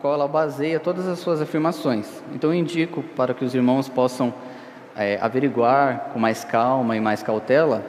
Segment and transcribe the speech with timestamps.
[0.00, 2.06] qual ela baseia todas as suas afirmações.
[2.34, 4.32] Então, eu indico para que os irmãos possam
[4.96, 7.84] é, averiguar com mais calma e mais cautela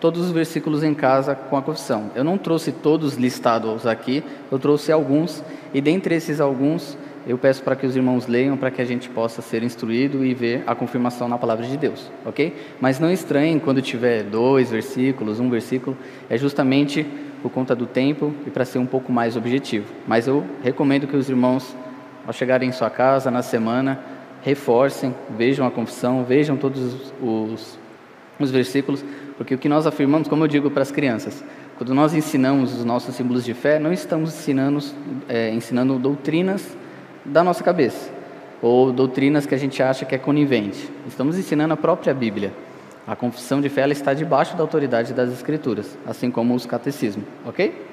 [0.00, 2.10] todos os versículos em casa com a confissão.
[2.14, 5.44] Eu não trouxe todos listados aqui, eu trouxe alguns,
[5.74, 9.10] e dentre esses alguns, eu peço para que os irmãos leiam para que a gente
[9.10, 12.56] possa ser instruído e ver a confirmação na palavra de Deus, ok?
[12.80, 15.96] Mas não estranhem quando tiver dois versículos, um versículo,
[16.30, 17.06] é justamente
[17.42, 19.86] por conta do tempo e para ser um pouco mais objetivo.
[20.06, 21.74] Mas eu recomendo que os irmãos,
[22.26, 23.98] ao chegarem em sua casa na semana,
[24.42, 27.78] reforcem, vejam a confissão, vejam todos os,
[28.38, 29.04] os versículos,
[29.36, 31.44] porque o que nós afirmamos, como eu digo para as crianças,
[31.76, 34.84] quando nós ensinamos os nossos símbolos de fé, não estamos ensinando,
[35.28, 36.76] é, ensinando doutrinas
[37.24, 38.10] da nossa cabeça,
[38.60, 40.90] ou doutrinas que a gente acha que é conivente.
[41.06, 42.52] Estamos ensinando a própria Bíblia.
[43.06, 47.26] A confissão de fé ela está debaixo da autoridade das Escrituras, assim como os catecismos,
[47.44, 47.86] ok?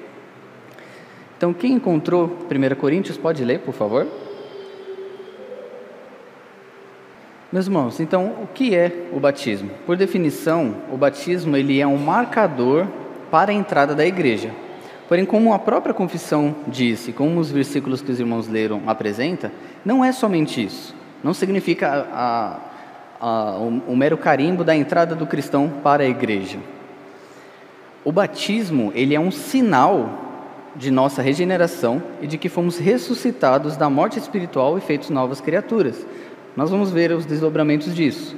[1.36, 4.06] Então, quem encontrou 1 Coríntios, pode ler, por favor.
[7.50, 9.70] Meus irmãos, então, o que é o batismo?
[9.86, 12.86] Por definição, o batismo ele é um marcador
[13.30, 14.50] para a entrada da igreja.
[15.08, 19.50] Porém, como a própria confissão disse, como os versículos que os irmãos leram apresenta,
[19.82, 20.94] não é somente isso.
[21.24, 22.60] Não significa a, a,
[23.20, 26.58] o, o mero carimbo da entrada do cristão para a igreja.
[28.04, 30.26] O batismo, ele é um sinal
[30.74, 36.06] de nossa regeneração e de que fomos ressuscitados da morte espiritual e feitos novas criaturas.
[36.56, 38.36] Nós vamos ver os desdobramentos disso.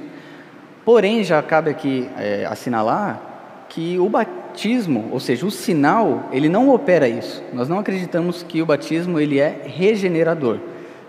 [0.83, 3.21] Porém, já cabe aqui é, assinalar
[3.69, 7.41] que o batismo, ou seja, o sinal, ele não opera isso.
[7.53, 10.59] Nós não acreditamos que o batismo ele é regenerador.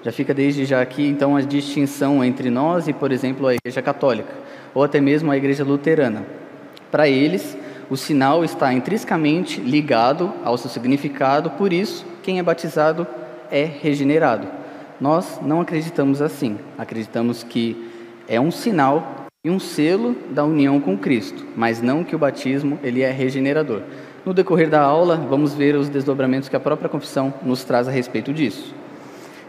[0.03, 3.81] Já fica desde já aqui então a distinção entre nós e, por exemplo, a Igreja
[3.81, 4.43] Católica
[4.75, 6.25] ou até mesmo a Igreja Luterana.
[6.91, 7.57] Para eles,
[7.91, 13.07] o sinal está intrinsecamente ligado ao seu significado, por isso, quem é batizado
[13.51, 14.47] é regenerado.
[15.01, 16.59] Nós não acreditamos assim.
[16.79, 17.91] Acreditamos que
[18.29, 22.79] é um sinal e um selo da união com Cristo, mas não que o batismo
[22.83, 23.83] ele é regenerador.
[24.25, 27.91] No decorrer da aula, vamos ver os desdobramentos que a própria confissão nos traz a
[27.91, 28.73] respeito disso.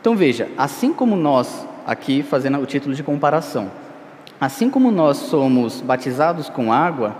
[0.03, 3.71] Então veja, assim como nós, aqui fazendo o título de comparação,
[4.37, 7.15] assim como nós somos batizados com água,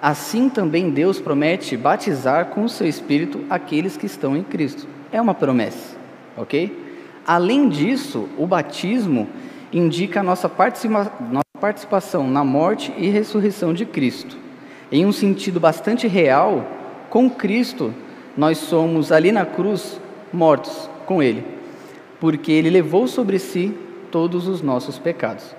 [0.00, 4.86] assim também Deus promete batizar com o seu Espírito aqueles que estão em Cristo.
[5.10, 5.96] É uma promessa,
[6.36, 6.94] ok?
[7.26, 9.26] Além disso, o batismo
[9.72, 14.36] indica a nossa participação participação na morte e ressurreição de Cristo.
[14.92, 16.64] Em um sentido bastante real,
[17.10, 17.92] com Cristo,
[18.36, 20.00] nós somos ali na cruz
[20.32, 21.57] mortos com Ele,
[22.20, 23.74] porque Ele levou sobre si
[24.10, 25.54] todos os nossos pecados.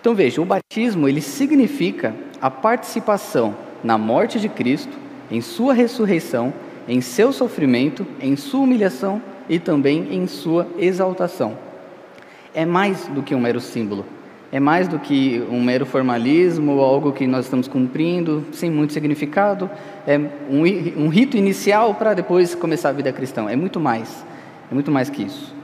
[0.00, 4.96] Então veja, o batismo ele significa a participação na morte de Cristo,
[5.30, 6.52] em sua ressurreição,
[6.86, 11.58] em seu sofrimento, em sua humilhação e também em sua exaltação.
[12.54, 14.04] É mais do que um mero símbolo
[14.50, 19.70] é mais do que um mero formalismo algo que nós estamos cumprindo sem muito significado.
[20.06, 23.50] É um, um rito inicial para depois começar a vida cristã.
[23.50, 24.24] É muito mais.
[24.70, 25.57] É muito mais que isso.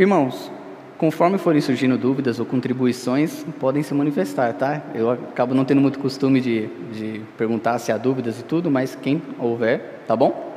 [0.00, 0.50] Irmãos,
[0.96, 4.80] conforme forem surgindo dúvidas ou contribuições, podem se manifestar, tá?
[4.94, 8.94] Eu acabo não tendo muito costume de, de perguntar se há dúvidas e tudo, mas
[8.94, 10.54] quem houver, tá bom?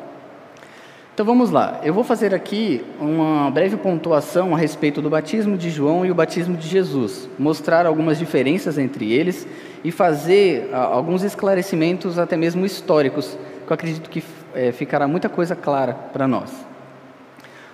[1.14, 5.70] Então vamos lá, eu vou fazer aqui uma breve pontuação a respeito do batismo de
[5.70, 9.46] João e o batismo de Jesus, mostrar algumas diferenças entre eles
[9.84, 13.38] e fazer ah, alguns esclarecimentos, até mesmo históricos,
[13.68, 14.24] que eu acredito que
[14.56, 16.66] é, ficará muita coisa clara para nós.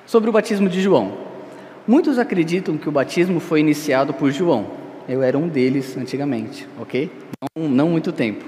[0.08, 1.29] Sobre o batismo de João.
[1.90, 4.68] Muitos acreditam que o batismo foi iniciado por João.
[5.08, 7.12] Eu era um deles antigamente, ok?
[7.58, 8.46] Não, não muito tempo.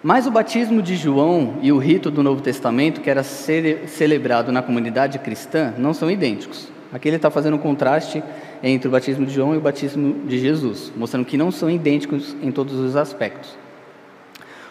[0.00, 4.62] Mas o batismo de João e o rito do Novo Testamento, que era celebrado na
[4.62, 6.68] comunidade cristã, não são idênticos.
[6.92, 8.22] Aqui ele está fazendo um contraste
[8.62, 12.36] entre o batismo de João e o batismo de Jesus, mostrando que não são idênticos
[12.40, 13.58] em todos os aspectos.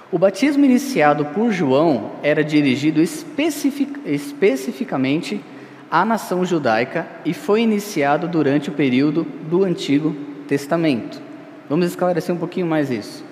[0.09, 5.41] O batismo iniciado por João era dirigido especific, especificamente
[5.91, 10.15] à nação judaica e foi iniciado durante o período do Antigo
[10.47, 11.21] Testamento.
[11.69, 13.24] Vamos esclarecer um pouquinho mais isso.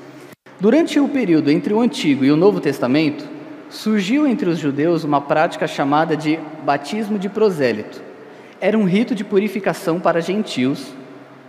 [0.60, 3.24] Durante o período entre o Antigo e o Novo Testamento,
[3.70, 8.02] surgiu entre os judeus uma prática chamada de batismo de prosélito.
[8.60, 10.88] Era um rito de purificação para gentios,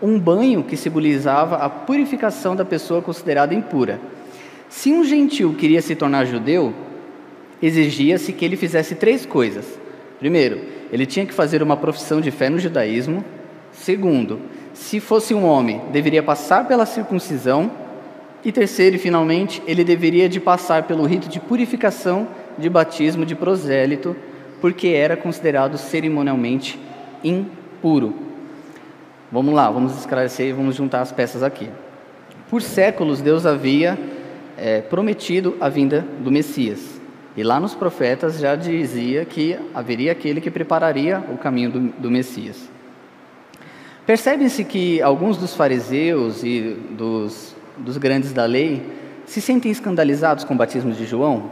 [0.02, 3.99] um banho que simbolizava a purificação da pessoa considerada impura.
[4.69, 6.75] Se um gentil queria se tornar judeu,
[7.62, 9.78] exigia-se que ele fizesse três coisas.
[10.19, 10.61] Primeiro,
[10.93, 13.25] ele tinha que fazer uma profissão de fé no judaísmo.
[13.73, 14.40] Segundo,
[14.73, 17.70] se fosse um homem, deveria passar pela circuncisão
[18.44, 23.35] e terceiro e finalmente, ele deveria de passar pelo rito de purificação de batismo de
[23.35, 24.17] prosélito
[24.61, 26.79] porque era considerado cerimonialmente
[27.23, 28.14] impuro.
[29.31, 31.69] Vamos lá, vamos esclarecer e vamos juntar as peças aqui.
[32.49, 33.99] Por séculos, Deus havia
[34.56, 36.98] é, prometido a vinda do Messias.
[37.38, 42.11] E lá nos profetas já dizia que haveria aquele que prepararia o caminho do, do
[42.11, 42.69] Messias.
[44.05, 48.82] Percebe-se que alguns dos fariseus e dos, dos grandes da lei
[49.25, 51.49] se sentem escandalizados com o batismo de João?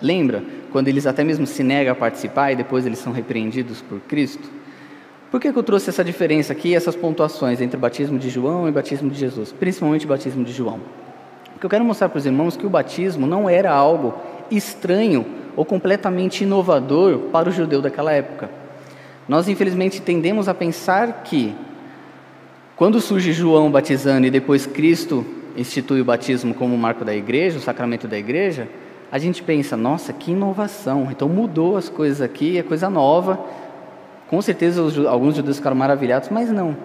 [0.00, 0.40] Lembra
[0.70, 4.48] quando eles até mesmo se negam a participar e depois eles são repreendidos por Cristo?
[5.32, 8.68] Por que, que eu trouxe essa diferença aqui, essas pontuações entre o batismo de João
[8.68, 10.78] e o batismo de Jesus, principalmente o batismo de João?
[11.54, 14.14] Porque eu quero mostrar para os irmãos que o batismo não era algo
[14.50, 15.24] estranho
[15.56, 18.50] ou completamente inovador para o judeu daquela época.
[19.28, 21.54] Nós, infelizmente, tendemos a pensar que,
[22.76, 25.24] quando surge João batizando e depois Cristo
[25.56, 28.68] institui o batismo como marco da igreja, o sacramento da igreja,
[29.10, 33.38] a gente pensa, nossa, que inovação, então mudou as coisas aqui, é coisa nova.
[34.28, 36.76] Com certeza alguns judeus ficaram maravilhados, mas não.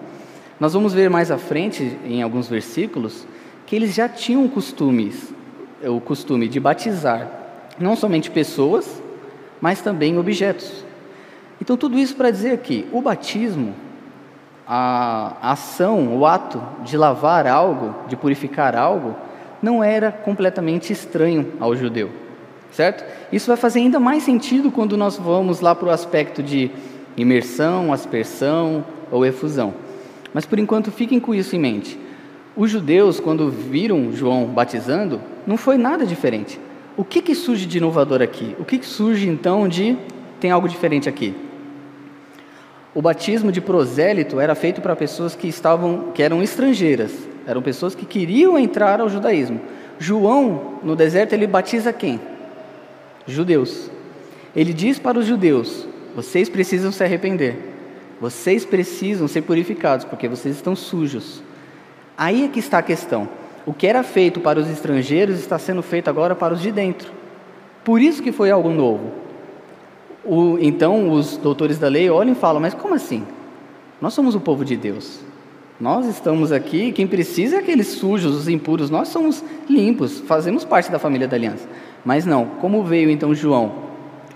[0.58, 3.26] Nós vamos ver mais à frente, em alguns versículos,
[3.66, 5.34] que eles já tinham costumes,
[5.82, 7.39] o costume de batizar
[7.78, 9.02] não somente pessoas,
[9.60, 10.84] mas também objetos.
[11.60, 13.74] Então, tudo isso para dizer que o batismo,
[14.66, 19.14] a ação, o ato de lavar algo, de purificar algo,
[19.62, 22.10] não era completamente estranho ao judeu,
[22.72, 23.04] certo?
[23.30, 26.70] Isso vai fazer ainda mais sentido quando nós vamos lá para o aspecto de
[27.16, 29.74] imersão, aspersão ou efusão.
[30.32, 31.98] Mas por enquanto fiquem com isso em mente.
[32.56, 36.58] Os judeus, quando viram João batizando, não foi nada diferente.
[37.00, 38.54] O que, que surge de inovador aqui?
[38.58, 39.96] O que, que surge então de
[40.38, 41.34] tem algo diferente aqui?
[42.94, 47.10] O batismo de prosélito era feito para pessoas que estavam, que eram estrangeiras,
[47.46, 49.62] eram pessoas que queriam entrar ao judaísmo.
[49.98, 52.20] João, no deserto, ele batiza quem?
[53.26, 53.90] Judeus.
[54.54, 57.56] Ele diz para os judeus: vocês precisam se arrepender,
[58.20, 61.42] vocês precisam ser purificados, porque vocês estão sujos.
[62.14, 63.39] Aí é que está a questão.
[63.70, 67.12] O que era feito para os estrangeiros está sendo feito agora para os de dentro.
[67.84, 69.12] Por isso que foi algo novo.
[70.24, 73.24] O, então os doutores da lei olham e falam: Mas como assim?
[74.00, 75.20] Nós somos o povo de Deus.
[75.78, 80.90] Nós estamos aqui, quem precisa é aqueles sujos, os impuros, nós somos limpos, fazemos parte
[80.90, 81.68] da família da aliança.
[82.04, 83.72] Mas não, como veio então João,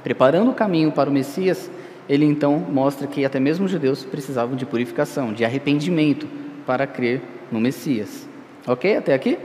[0.05, 1.69] preparando o caminho para o Messias,
[2.09, 6.29] ele então mostra que até mesmo os judeus precisavam de purificação, de arrependimento
[6.65, 8.33] para crer no Messias.
[8.67, 8.97] Ok?
[8.97, 9.39] Até aqui?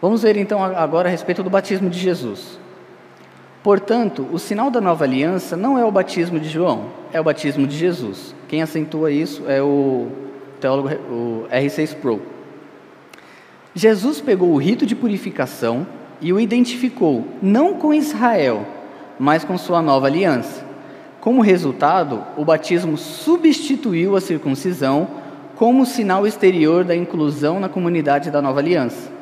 [0.00, 2.58] Vamos ver então agora a respeito do batismo de Jesus.
[3.62, 7.66] Portanto, o sinal da nova aliança não é o batismo de João, é o batismo
[7.66, 8.34] de Jesus.
[8.48, 10.08] Quem acentua isso é o
[10.58, 12.22] teólogo o R6 Pro.
[13.74, 15.86] Jesus pegou o rito de purificação
[16.20, 18.66] e o identificou não com Israel,
[19.18, 20.64] mas com sua nova aliança.
[21.20, 25.06] Como resultado, o batismo substituiu a circuncisão
[25.60, 29.12] como sinal exterior da inclusão na comunidade da nova aliança.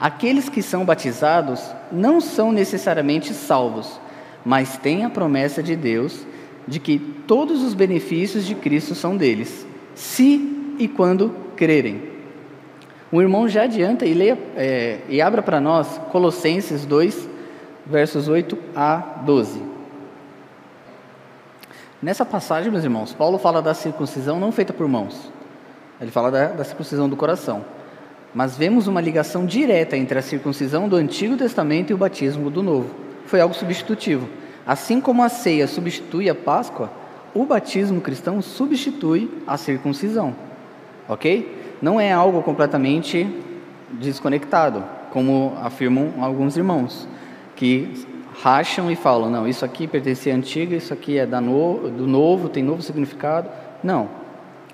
[0.00, 1.60] Aqueles que são batizados
[1.92, 4.00] não são necessariamente salvos,
[4.42, 6.26] mas têm a promessa de Deus
[6.66, 12.00] de que todos os benefícios de Cristo são deles, se e quando crerem.
[13.12, 17.28] O irmão já adianta e, leia, é, e abra para nós Colossenses 2,
[17.84, 19.60] versos 8 a 12.
[22.00, 25.30] Nessa passagem, meus irmãos, Paulo fala da circuncisão não feita por mãos,
[26.00, 27.64] ele fala da, da circuncisão do coração.
[28.34, 32.62] Mas vemos uma ligação direta entre a circuncisão do Antigo Testamento e o batismo do
[32.62, 32.90] Novo.
[33.26, 34.28] Foi algo substitutivo.
[34.66, 36.90] Assim como a ceia substitui a Páscoa,
[37.34, 40.34] o batismo cristão substitui a circuncisão.
[41.08, 41.76] Ok?
[41.80, 43.28] Não é algo completamente
[43.92, 47.06] desconectado, como afirmam alguns irmãos,
[47.54, 48.06] que
[48.42, 52.48] racham e falam: não, isso aqui pertence à antiga, isso aqui é no, do novo,
[52.48, 53.48] tem novo significado.
[53.82, 54.23] Não.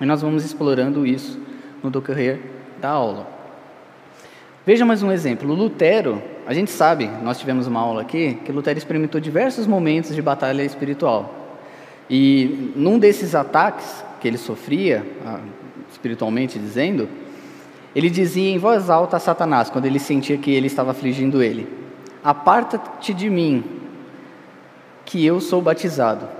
[0.00, 1.38] E nós vamos explorando isso
[1.82, 2.40] no decorrer
[2.80, 3.26] da aula.
[4.64, 5.52] Veja mais um exemplo.
[5.52, 10.22] Lutero, a gente sabe, nós tivemos uma aula aqui, que Lutero experimentou diversos momentos de
[10.22, 11.34] batalha espiritual.
[12.08, 15.40] E num desses ataques que ele sofria, ah,
[15.90, 17.08] espiritualmente dizendo,
[17.94, 21.66] ele dizia em voz alta a Satanás, quando ele sentia que ele estava afligindo ele:
[22.22, 23.64] Aparta-te de mim,
[25.04, 26.39] que eu sou batizado.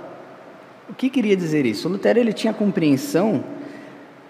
[0.91, 1.87] O que queria dizer isso?
[1.87, 3.45] Lutero ele tinha a compreensão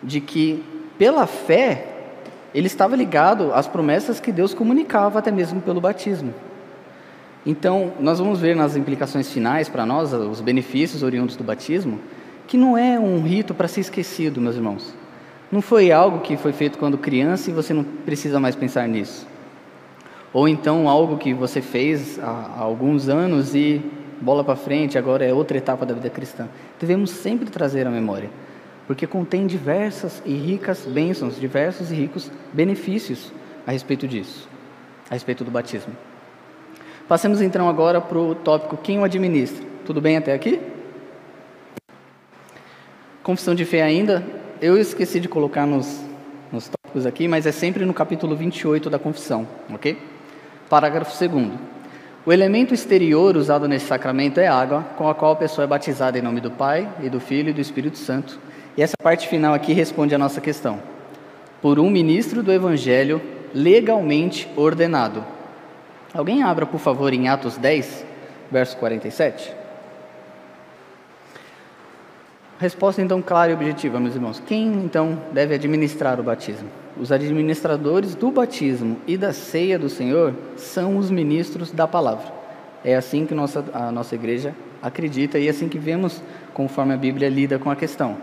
[0.02, 0.64] de que,
[0.96, 1.88] pela fé,
[2.54, 6.32] ele estava ligado às promessas que Deus comunicava até mesmo pelo batismo.
[7.44, 12.00] Então, nós vamos ver nas implicações finais para nós, os benefícios oriundos do batismo,
[12.46, 14.94] que não é um rito para ser esquecido, meus irmãos.
[15.52, 19.26] Não foi algo que foi feito quando criança e você não precisa mais pensar nisso.
[20.32, 23.82] Ou então algo que você fez há alguns anos e
[24.22, 26.48] bola para frente, agora é outra etapa da vida cristã.
[26.80, 28.30] Devemos sempre trazer a memória,
[28.86, 33.32] porque contém diversas e ricas bênçãos, diversos e ricos benefícios
[33.66, 34.48] a respeito disso,
[35.10, 35.94] a respeito do batismo.
[37.08, 39.66] Passemos então agora para o tópico quem o administra.
[39.86, 40.62] Tudo bem até aqui?
[43.24, 44.24] Confissão de fé ainda.
[44.62, 46.02] Eu esqueci de colocar nos,
[46.52, 49.98] nos tópicos aqui, mas é sempre no capítulo 28 da confissão, ok?
[50.70, 51.71] Parágrafo 2.
[52.24, 56.20] O elemento exterior usado nesse sacramento é água, com a qual a pessoa é batizada
[56.20, 58.40] em nome do Pai, e do Filho e do Espírito Santo.
[58.78, 60.80] E essa parte final aqui responde à nossa questão.
[61.64, 63.20] Por um ministro do Evangelho
[63.56, 65.26] legalmente ordenado.
[66.14, 68.06] Alguém abra, por favor, em Atos 10,
[68.52, 69.52] verso 47.
[72.60, 74.40] Resposta então clara e objetiva, meus irmãos.
[74.46, 76.70] Quem então deve administrar o batismo?
[77.00, 82.32] Os administradores do batismo e da ceia do Senhor são os ministros da palavra.
[82.84, 86.22] É assim que nossa, a nossa igreja acredita e é assim que vemos
[86.54, 88.18] conforme a Bíblia lida com a questão.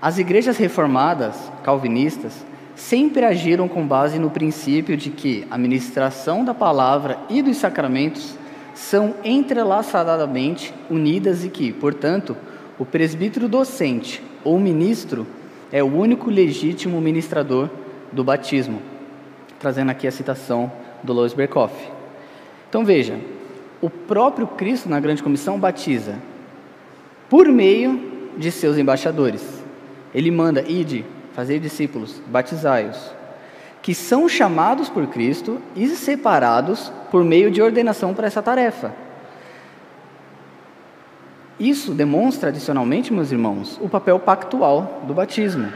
[0.00, 6.52] As igrejas reformadas, calvinistas, sempre agiram com base no princípio de que a ministração da
[6.52, 8.36] palavra e dos sacramentos
[8.74, 12.36] são entrelaçadamente unidas e que, portanto,
[12.78, 15.26] o presbítero docente ou ministro
[15.72, 17.70] é o único legítimo ministrador
[18.12, 18.80] do batismo.
[19.58, 20.70] Trazendo aqui a citação
[21.02, 21.74] do Lois Berkoff.
[22.68, 23.18] Então veja,
[23.80, 26.16] o próprio Cristo na grande comissão batiza
[27.28, 29.62] por meio de seus embaixadores.
[30.14, 33.12] Ele manda, ide, fazer discípulos, batizai-os,
[33.82, 38.92] que são chamados por Cristo e separados por meio de ordenação para essa tarefa.
[41.58, 45.72] Isso demonstra, adicionalmente, meus irmãos, o papel pactual do batismo.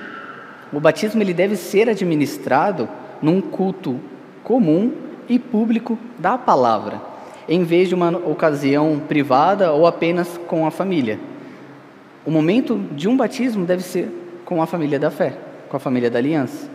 [0.72, 2.88] O batismo ele deve ser administrado
[3.20, 4.00] num culto
[4.42, 4.92] comum
[5.28, 7.00] e público da palavra,
[7.48, 11.18] em vez de uma ocasião privada ou apenas com a família.
[12.24, 14.08] O momento de um batismo deve ser
[14.44, 16.68] com a família da fé com a família da aliança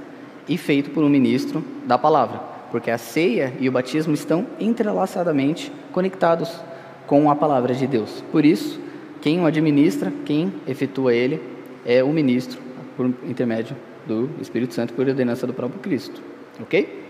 [0.48, 2.40] e feito por um ministro da palavra,
[2.72, 6.62] porque a ceia e o batismo estão entrelaçadamente conectados
[7.06, 8.24] com a palavra de Deus.
[8.32, 8.80] Por isso,
[9.22, 11.42] quem o administra, quem efetua ele,
[11.86, 12.60] é o ministro
[12.96, 13.76] por intermédio
[14.06, 16.22] do Espírito Santo por ordenança do próprio Cristo.
[16.62, 17.04] Ok?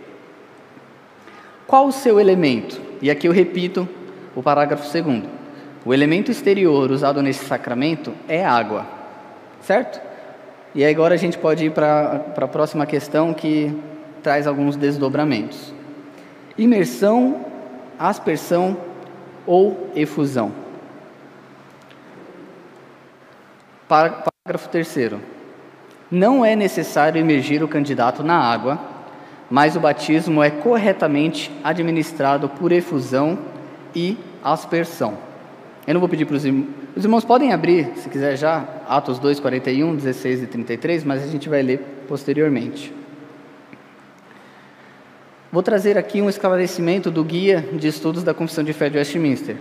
[1.68, 2.80] Qual o seu elemento?
[3.02, 3.88] E aqui eu repito
[4.36, 5.28] o parágrafo segundo.
[5.86, 8.86] O elemento exterior usado nesse sacramento é água,
[9.62, 10.02] certo?
[10.74, 13.76] E agora a gente pode ir para a próxima questão que
[14.22, 15.74] traz alguns desdobramentos.
[16.58, 17.46] Imersão,
[17.98, 18.78] aspersão
[19.46, 20.52] ou efusão.
[23.88, 24.88] Parágrafo 3
[26.10, 28.80] Não é necessário imergir o candidato na água,
[29.50, 33.38] mas o batismo é corretamente administrado por efusão
[33.96, 35.18] e aspersão.
[35.88, 36.68] Eu não vou pedir para os irmãos.
[36.96, 41.28] Os irmãos podem abrir, se quiser já, Atos 2, 41, 16 e 33, mas a
[41.28, 42.94] gente vai ler posteriormente.
[45.52, 49.58] Vou trazer aqui um esclarecimento do Guia de Estudos da Confissão de Fé de Westminster.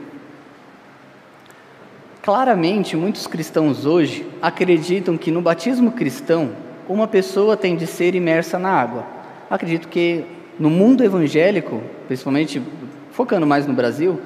[2.24, 6.52] Claramente, muitos cristãos hoje acreditam que no batismo cristão,
[6.88, 9.04] uma pessoa tem de ser imersa na água.
[9.50, 10.24] Acredito que
[10.58, 12.62] no mundo evangélico, principalmente
[13.10, 14.18] focando mais no Brasil,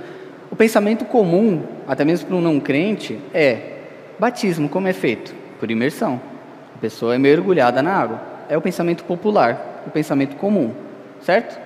[0.49, 3.79] o pensamento comum, até mesmo para um não crente, é:
[4.17, 5.35] batismo como é feito?
[5.59, 6.21] Por imersão.
[6.77, 8.23] A pessoa é mergulhada na água.
[8.49, 10.71] É o pensamento popular, o pensamento comum,
[11.21, 11.59] certo?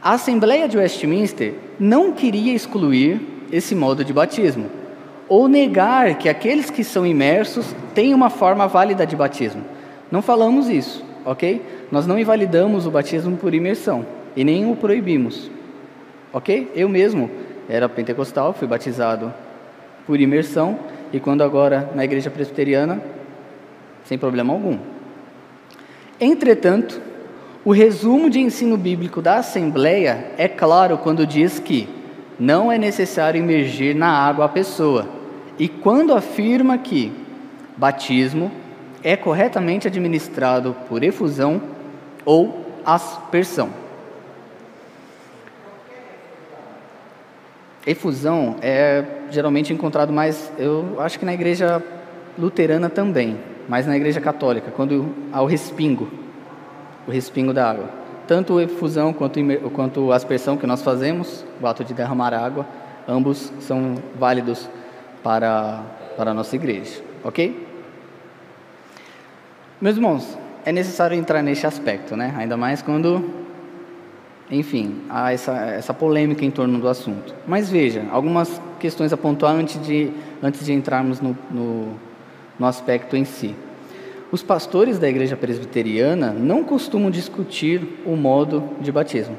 [0.00, 3.20] A Assembleia de Westminster não queria excluir
[3.52, 4.77] esse modo de batismo,
[5.28, 9.62] ou negar que aqueles que são imersos têm uma forma válida de batismo.
[10.10, 11.62] Não falamos isso, ok?
[11.92, 15.50] Nós não invalidamos o batismo por imersão e nem o proibimos.
[16.32, 16.70] Ok?
[16.74, 17.30] Eu mesmo
[17.68, 19.32] era pentecostal, fui batizado
[20.06, 20.78] por imersão
[21.12, 23.00] e quando agora na igreja presbiteriana,
[24.04, 24.78] sem problema algum.
[26.20, 27.00] Entretanto,
[27.64, 31.88] o resumo de ensino bíblico da Assembleia é claro quando diz que
[32.38, 35.17] não é necessário imergir na água a pessoa,
[35.58, 37.12] e quando afirma que
[37.76, 38.50] batismo
[39.02, 41.60] é corretamente administrado por efusão
[42.24, 43.70] ou aspersão.
[47.90, 51.82] efusão é geralmente encontrado mais, eu acho que na igreja
[52.38, 56.08] luterana também, mas na igreja católica, quando há o respingo,
[57.06, 57.88] o respingo da água.
[58.26, 59.40] Tanto efusão quanto,
[59.72, 62.66] quanto aspersão que nós fazemos, o ato de derramar água,
[63.08, 64.68] ambos são válidos
[65.22, 65.82] para,
[66.16, 67.66] para a nossa igreja, ok?
[69.80, 72.34] Meus irmãos, é necessário entrar neste aspecto, né?
[72.36, 73.24] Ainda mais quando
[74.50, 77.34] enfim, há essa, essa polêmica em torno do assunto.
[77.46, 80.10] Mas veja, algumas questões a pontuar antes de,
[80.42, 81.94] antes de entrarmos no, no,
[82.58, 83.54] no aspecto em si.
[84.32, 89.36] Os pastores da igreja presbiteriana não costumam discutir o modo de batismo.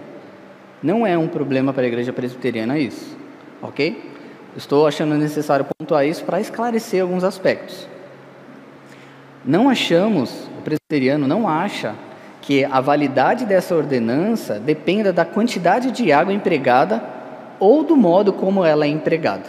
[0.82, 3.18] Não é um problema para a igreja presbiteriana isso,
[3.62, 4.09] ok?
[4.56, 7.88] Estou achando necessário pontuar isso para esclarecer alguns aspectos.
[9.46, 11.96] Não achamos, o presbiteriano não acha
[12.42, 17.02] que a validade dessa ordenança dependa da quantidade de água empregada
[17.60, 19.46] ou do modo como ela é empregada.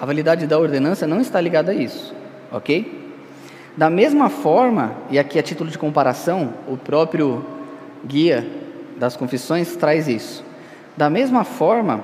[0.00, 2.14] A validade da ordenança não está ligada a isso,
[2.50, 2.98] ok?
[3.76, 7.44] Da mesma forma, e aqui a título de comparação, o próprio
[8.04, 8.46] guia
[8.96, 10.44] das confissões traz isso.
[10.96, 12.02] Da mesma forma,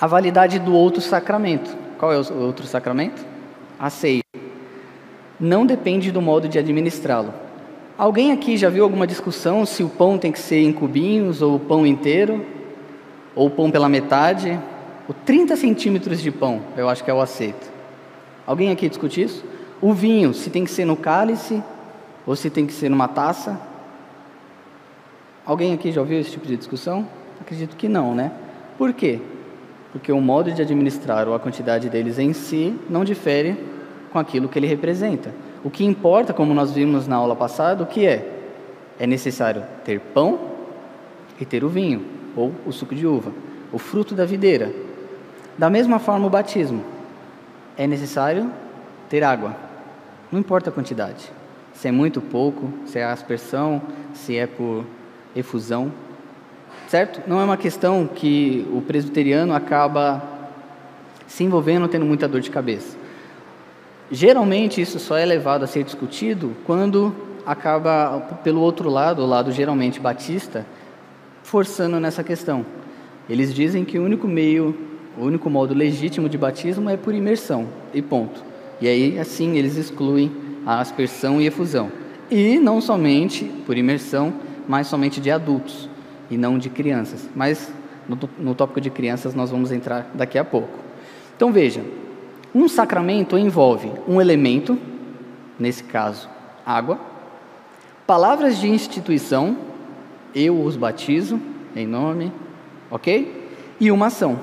[0.00, 1.76] a validade do outro sacramento.
[1.98, 3.24] Qual é o outro sacramento?
[3.78, 4.22] A ceia.
[5.40, 7.34] Não depende do modo de administrá-lo.
[7.96, 11.56] Alguém aqui já viu alguma discussão se o pão tem que ser em cubinhos ou
[11.56, 12.46] o pão inteiro?
[13.34, 14.58] Ou o pão pela metade?
[15.08, 17.68] O 30 centímetros de pão, eu acho que é o aceito.
[18.46, 19.44] Alguém aqui discute isso?
[19.80, 21.62] O vinho, se tem que ser no cálice
[22.24, 23.60] ou se tem que ser numa taça?
[25.44, 27.06] Alguém aqui já ouviu esse tipo de discussão?
[27.40, 28.30] Acredito que não, né?
[28.76, 29.20] Por quê?
[29.92, 33.56] Porque o modo de administrar ou a quantidade deles em si não difere
[34.12, 35.32] com aquilo que ele representa.
[35.64, 38.26] O que importa, como nós vimos na aula passada, o que é?
[38.98, 40.38] É necessário ter pão
[41.40, 42.04] e ter o vinho,
[42.36, 43.32] ou o suco de uva,
[43.72, 44.72] o fruto da videira.
[45.56, 46.84] Da mesma forma, o batismo.
[47.76, 48.50] É necessário
[49.08, 49.56] ter água.
[50.30, 51.32] Não importa a quantidade.
[51.72, 53.80] Se é muito pouco, se é aspersão,
[54.12, 54.84] se é por
[55.34, 55.92] efusão.
[56.88, 57.20] Certo?
[57.26, 60.22] Não é uma questão que o presbiteriano acaba
[61.26, 62.96] se envolvendo tendo muita dor de cabeça.
[64.10, 69.52] Geralmente isso só é levado a ser discutido quando acaba pelo outro lado, o lado
[69.52, 70.66] geralmente batista,
[71.42, 72.64] forçando nessa questão.
[73.28, 74.74] Eles dizem que o único meio,
[75.18, 78.42] o único modo legítimo de batismo é por imersão e ponto.
[78.80, 80.32] E aí, assim, eles excluem
[80.64, 81.90] a aspersão e efusão.
[82.30, 84.32] E não somente por imersão,
[84.66, 85.87] mas somente de adultos
[86.30, 87.28] e não de crianças.
[87.34, 87.72] Mas
[88.08, 90.78] no, no tópico de crianças nós vamos entrar daqui a pouco.
[91.36, 91.82] Então veja,
[92.54, 94.78] um sacramento envolve um elemento,
[95.58, 96.28] nesse caso,
[96.64, 96.98] água,
[98.06, 99.56] palavras de instituição,
[100.34, 101.40] eu os batizo
[101.76, 102.32] em nome,
[102.90, 103.48] ok?
[103.78, 104.38] E uma ação.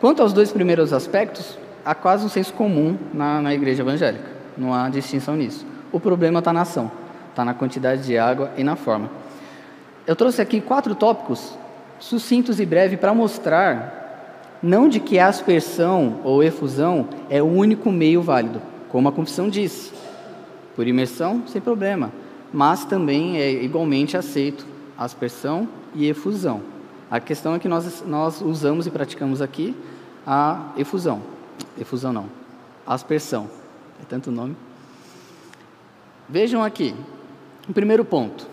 [0.00, 4.30] Quanto aos dois primeiros aspectos, há quase um senso comum na, na igreja evangélica.
[4.56, 5.66] Não há distinção nisso.
[5.90, 6.90] O problema está na ação,
[7.30, 9.10] está na quantidade de água e na forma.
[10.06, 11.56] Eu trouxe aqui quatro tópicos
[11.98, 14.02] sucintos e breves para mostrar
[14.62, 19.48] não de que a aspersão ou efusão é o único meio válido, como a confissão
[19.48, 19.92] diz.
[20.74, 22.12] Por imersão, sem problema,
[22.52, 26.62] mas também é igualmente aceito aspersão e efusão.
[27.10, 29.76] A questão é que nós, nós usamos e praticamos aqui
[30.26, 31.22] a efusão.
[31.78, 32.26] Efusão não.
[32.86, 33.48] Aspersão.
[34.00, 34.56] É tanto nome.
[36.28, 36.94] Vejam aqui.
[37.68, 38.51] O primeiro ponto.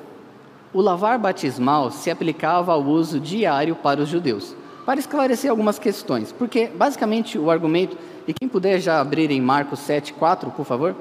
[0.71, 4.55] O lavar batismal se aplicava ao uso diário para os judeus.
[4.85, 9.79] Para esclarecer algumas questões, porque basicamente o argumento, e quem puder já abrir em Marcos
[9.79, 10.95] 7, 4, por favor.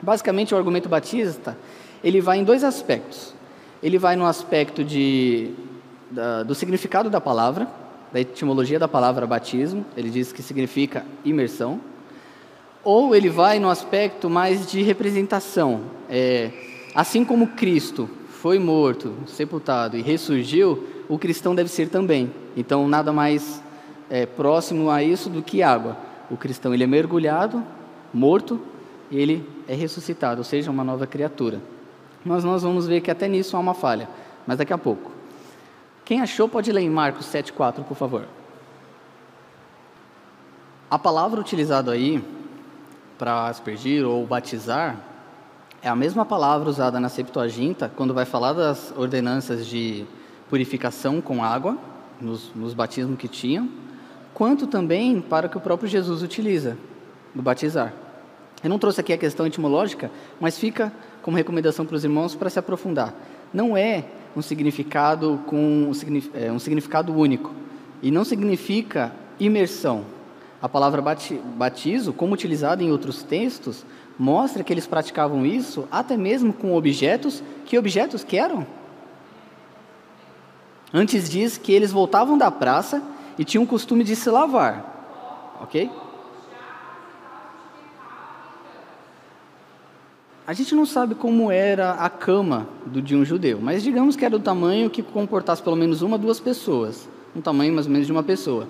[0.00, 1.56] Basicamente o argumento batista,
[2.02, 3.34] ele vai em dois aspectos.
[3.82, 5.52] Ele vai no aspecto de,
[6.10, 7.68] da, do significado da palavra,
[8.12, 11.80] da etimologia da palavra batismo, ele diz que significa imersão,
[12.82, 15.82] ou ele vai no aspecto mais de representação.
[16.08, 16.50] É,
[16.94, 18.08] assim como Cristo
[18.46, 22.32] foi morto, sepultado e ressurgiu, o cristão deve ser também.
[22.56, 23.60] Então, nada mais
[24.08, 25.96] é, próximo a isso do que água.
[26.30, 27.60] O cristão ele é mergulhado,
[28.14, 28.60] morto,
[29.10, 31.60] e ele é ressuscitado, ou seja, uma nova criatura.
[32.24, 34.08] Mas nós vamos ver que até nisso há uma falha,
[34.46, 35.10] mas daqui a pouco.
[36.04, 38.26] Quem achou pode ler em Marcos 7,4, por favor.
[40.88, 42.22] A palavra utilizada aí
[43.18, 44.96] para aspergir ou batizar
[45.86, 50.04] é a mesma palavra usada na Septuaginta quando vai falar das ordenanças de
[50.50, 51.78] purificação com água,
[52.20, 53.68] nos, nos batismos que tinham,
[54.34, 56.76] quanto também para que o próprio Jesus utiliza,
[57.32, 57.94] no batizar.
[58.64, 62.50] Eu não trouxe aqui a questão etimológica, mas fica como recomendação para os irmãos para
[62.50, 63.14] se aprofundar.
[63.54, 65.92] Não é um significado com
[66.34, 67.54] é, um significado único
[68.02, 70.04] e não significa imersão.
[70.60, 71.00] A palavra
[71.56, 73.84] batizo, como utilizada em outros textos,
[74.18, 77.42] mostra que eles praticavam isso até mesmo com objetos.
[77.64, 78.66] Que objetos que eram?
[80.92, 83.02] Antes diz que eles voltavam da praça
[83.38, 85.58] e tinham o costume de se lavar.
[85.60, 85.90] Ok?
[90.46, 94.24] a gente não sabe como era a cama do, de um judeu, mas digamos que
[94.24, 98.06] era do tamanho que comportasse pelo menos uma, duas pessoas, um tamanho mais ou menos
[98.06, 98.68] de uma pessoa.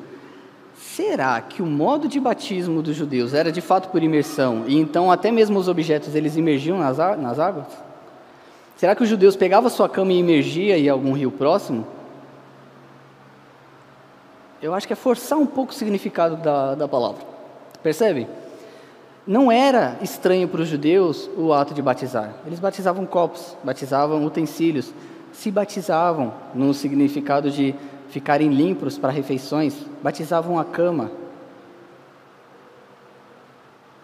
[0.77, 5.11] Será que o modo de batismo dos judeus era de fato por imersão e então
[5.11, 7.67] até mesmo os objetos eles imergiam nas, águas?
[8.77, 11.87] Será que os judeus pegavam sua cama e imergia em algum rio próximo?
[14.61, 17.23] Eu acho que é forçar um pouco o significado da, da palavra.
[17.83, 18.27] Percebe?
[19.27, 22.35] Não era estranho para os judeus o ato de batizar.
[22.47, 24.93] Eles batizavam copos, batizavam utensílios,
[25.33, 27.75] se batizavam no significado de
[28.17, 31.11] ficarem limpos para refeições, batizavam a cama.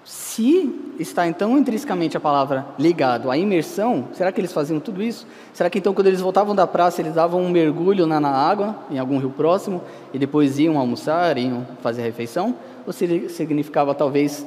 [0.05, 5.27] Se está então intrinsecamente a palavra ligado à imersão, será que eles faziam tudo isso?
[5.55, 8.99] Será que então quando eles voltavam da praça eles davam um mergulho na, água, em
[8.99, 12.55] algum rio próximo, e depois iam almoçar, iam fazer a refeição?
[12.87, 14.47] Ou se significava talvez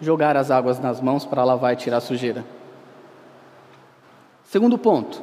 [0.00, 2.44] jogar as águas nas mãos para lavar e tirar a sujeira?
[4.42, 5.22] Segundo ponto,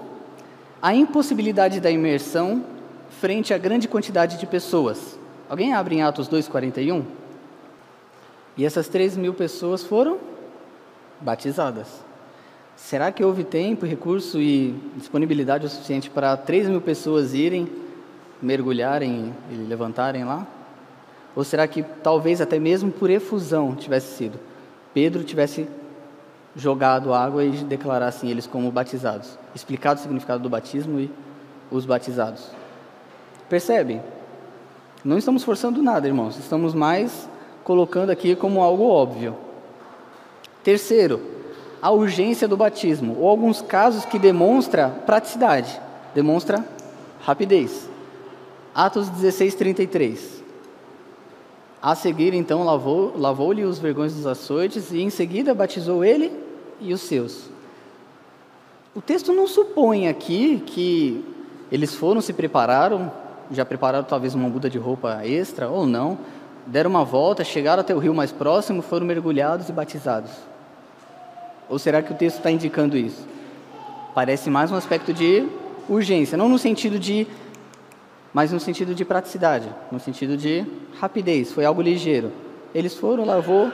[0.82, 2.72] a impossibilidade da imersão
[3.24, 5.18] frente à grande quantidade de pessoas.
[5.50, 7.06] Alguém abre em Atos 2,41?
[8.58, 10.18] E essas 3 mil pessoas foram
[11.22, 11.88] batizadas.
[12.76, 17.70] Será que houve tempo, recurso e disponibilidade o suficiente para 3 mil pessoas irem,
[18.42, 20.46] mergulharem e levantarem lá?
[21.34, 24.38] Ou será que talvez até mesmo por efusão tivesse sido?
[24.94, 25.66] Pedro tivesse
[26.58, 31.10] jogado água e declarassem eles como batizados, explicado o significado do batismo e
[31.72, 32.62] os batizados.
[33.54, 34.02] Percebe?
[35.06, 36.39] Não estamos forçando nada, irmãos.
[36.39, 37.30] Estamos mais
[37.63, 39.38] colocando aqui como algo óbvio.
[40.63, 41.22] Terceiro,
[41.80, 45.80] a urgência do batismo, ou alguns casos que demonstra praticidade,
[46.16, 46.68] demonstra
[47.22, 47.88] rapidez.
[48.74, 50.44] Atos 16, 33.
[51.80, 56.36] A seguir, então, lavou-lhe lavou os vergões dos açoites e em seguida batizou ele
[56.82, 57.52] e os seus.
[58.96, 61.24] O texto não supõe aqui que
[61.72, 63.12] eles foram, se prepararam,
[63.54, 66.18] já prepararam talvez uma muda de roupa extra ou não,
[66.66, 70.32] deram uma volta, chegaram até o rio mais próximo, foram mergulhados e batizados.
[71.70, 73.28] Ou será que o texto está indicando isso?
[74.13, 75.48] Parece mais um aspecto de
[75.89, 77.28] urgência, não no sentido de,
[78.34, 80.66] mas no sentido de praticidade, no sentido de
[81.00, 82.32] rapidez, foi algo ligeiro.
[82.74, 83.72] Eles foram, lavou,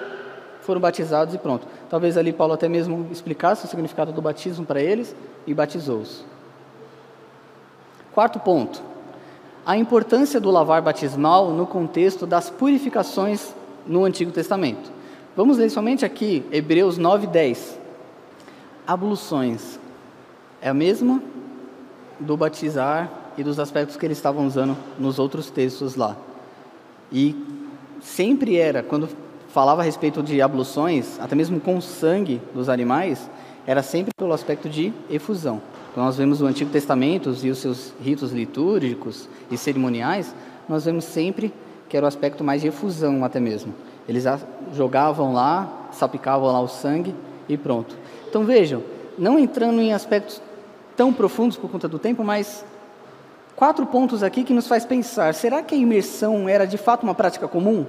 [0.62, 1.68] foram batizados e pronto.
[1.90, 5.16] Talvez ali Paulo até mesmo explicasse o significado do batismo para eles
[5.46, 6.24] e batizou-os.
[8.14, 8.82] Quarto ponto,
[9.66, 13.54] a importância do lavar batismal no contexto das purificações
[13.86, 14.92] no Antigo Testamento.
[15.36, 17.80] Vamos ler somente aqui Hebreus 9, 10.
[18.88, 19.80] Abluções.
[20.62, 21.22] É a mesma
[22.20, 26.18] do batizar e dos aspectos que eles estavam usando nos outros textos lá.
[27.12, 27.36] E
[28.02, 29.10] sempre era, quando
[29.50, 33.30] falava a respeito de abluções, até mesmo com sangue dos animais,
[33.66, 35.62] era sempre pelo aspecto de efusão.
[35.92, 40.34] Então, nós vemos o Antigo Testamento e os seus ritos litúrgicos e cerimoniais,
[40.68, 41.54] nós vemos sempre
[41.90, 43.74] que era o aspecto mais de efusão até mesmo.
[44.08, 44.24] Eles
[44.74, 47.16] jogavam lá, salpicavam lá o sangue
[47.48, 47.96] e pronto.
[48.30, 48.84] Então vejam,
[49.18, 50.42] não entrando em aspectos
[50.96, 52.64] tão profundos por conta do tempo, mas
[53.56, 57.16] quatro pontos aqui que nos faz pensar: será que a imersão era de fato uma
[57.16, 57.86] prática comum?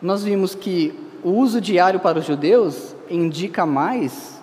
[0.00, 4.37] Nós vimos que o uso diário para os judeus indica mais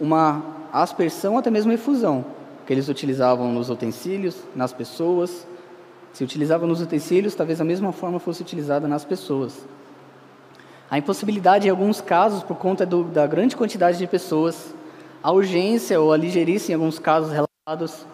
[0.00, 2.24] uma aspersão, até mesmo efusão,
[2.66, 5.46] que eles utilizavam nos utensílios, nas pessoas.
[6.12, 9.66] Se utilizavam nos utensílios, talvez a mesma forma fosse utilizada nas pessoas.
[10.90, 14.74] A impossibilidade, em alguns casos, por conta do, da grande quantidade de pessoas,
[15.22, 18.04] a urgência ou a ligeirice, em alguns casos relatados,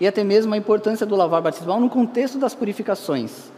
[0.00, 3.50] e até mesmo a importância do lavar batismal no contexto das purificações.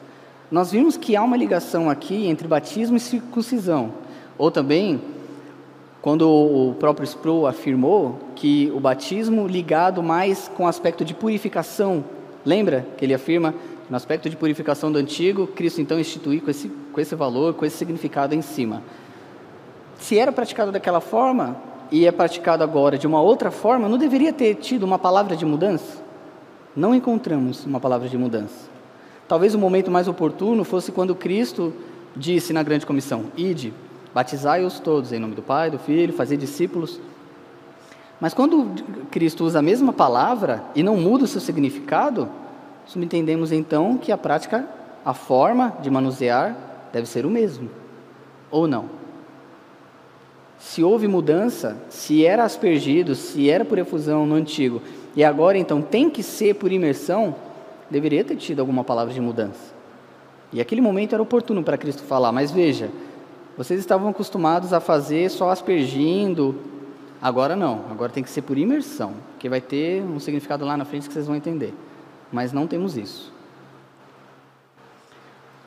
[0.51, 3.93] Nós vimos que há uma ligação aqui entre batismo e circuncisão,
[4.38, 5.01] ou também
[6.03, 12.05] quando o próprio Sproul afirmou que o batismo ligado mais com o aspecto de purificação,
[12.45, 13.55] lembra que ele afirma
[13.89, 17.67] no aspecto de purificação do antigo, Cristo então instituiu com esse, com esse valor, com
[17.67, 18.83] esse significado em cima.
[19.99, 21.57] Se era praticado daquela forma
[21.91, 25.45] e é praticado agora de uma outra forma, não deveria ter tido uma palavra de
[25.45, 26.03] mudança?
[26.75, 28.71] Não encontramos uma palavra de mudança.
[29.29, 31.75] Talvez o momento mais oportuno fosse quando Cristo
[32.17, 33.75] disse na grande comissão: Ide,
[34.14, 37.01] Batizai-os todos em nome do Pai, do Filho, fazer discípulos.
[38.20, 38.68] Mas quando
[39.11, 42.29] Cristo usa a mesma palavra e não muda o seu significado,
[42.87, 44.68] subentendemos então que a prática,
[45.05, 46.57] a forma de manusear
[46.92, 47.70] deve ser o mesmo.
[48.51, 49.01] Ou não?
[50.59, 54.83] Se houve mudança, se era aspergido, se era por efusão no antigo,
[55.16, 57.35] e agora então tem que ser por imersão,
[57.88, 59.73] deveria ter tido alguma palavra de mudança.
[60.53, 62.90] E aquele momento era oportuno para Cristo falar, mas veja,
[63.57, 66.55] Vocês estavam acostumados a fazer só aspergindo.
[67.21, 70.85] Agora não, agora tem que ser por imersão, que vai ter um significado lá na
[70.85, 71.75] frente que vocês vão entender.
[72.33, 73.33] Mas não temos isso.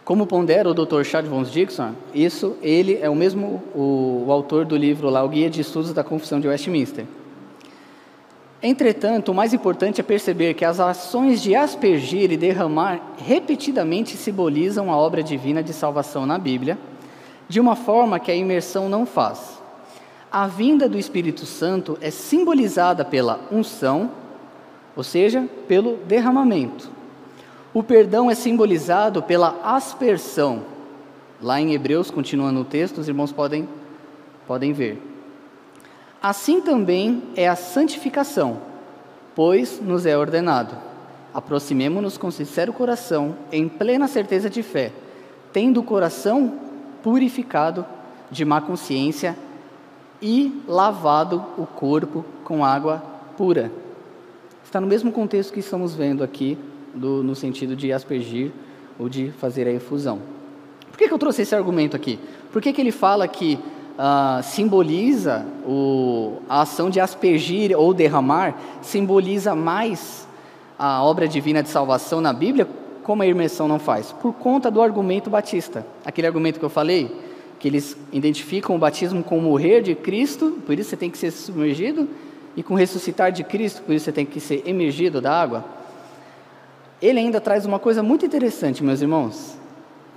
[0.04, 1.04] Como pondera o Dr.
[1.04, 5.30] Chad Von Dixon, isso ele é o mesmo o, o autor do livro lá, o
[5.30, 7.06] Guia de Estudos da Confissão de Westminster.
[8.62, 14.92] Entretanto, o mais importante é perceber que as ações de aspergir e derramar repetidamente simbolizam
[14.92, 16.78] a obra divina de salvação na Bíblia,
[17.48, 19.62] de uma forma que a imersão não faz.
[20.32, 24.10] A vinda do Espírito Santo é simbolizada pela unção,
[24.96, 26.90] ou seja, pelo derramamento.
[27.74, 30.64] O perdão é simbolizado pela aspersão.
[31.42, 33.68] Lá em Hebreus, continuando o texto, os irmãos podem,
[34.48, 35.02] podem ver.
[36.22, 38.60] Assim também é a santificação,
[39.36, 40.76] pois nos é ordenado.
[41.34, 44.92] Aproximemo-nos com sincero coração, em plena certeza de fé,
[45.52, 46.60] tendo o coração
[47.04, 47.86] purificado
[48.32, 49.38] de má consciência
[50.22, 53.04] e lavado o corpo com água
[53.38, 53.72] pura.
[54.64, 56.58] Está no mesmo contexto que estamos vendo aqui,
[56.96, 58.52] do, no sentido de aspergir
[58.98, 60.22] ou de fazer a efusão.
[60.90, 62.20] Por que, que eu trouxe esse argumento aqui?
[62.52, 63.60] Por que, que ele fala que
[63.94, 70.28] uh, simboliza o, a ação de aspergir ou derramar, simboliza mais
[70.78, 72.68] a obra divina de salvação na Bíblia,
[73.04, 74.12] como a imersão não faz?
[74.12, 75.86] Por conta do argumento batista.
[76.06, 77.16] Aquele argumento que eu falei,
[77.60, 81.18] que eles identificam o batismo com o morrer de Cristo, por isso você tem que
[81.18, 82.08] ser submergido,
[82.56, 85.66] e com o ressuscitar de Cristo, por isso você tem que ser emergido da água.
[87.02, 89.58] Ele ainda traz uma coisa muito interessante, meus irmãos,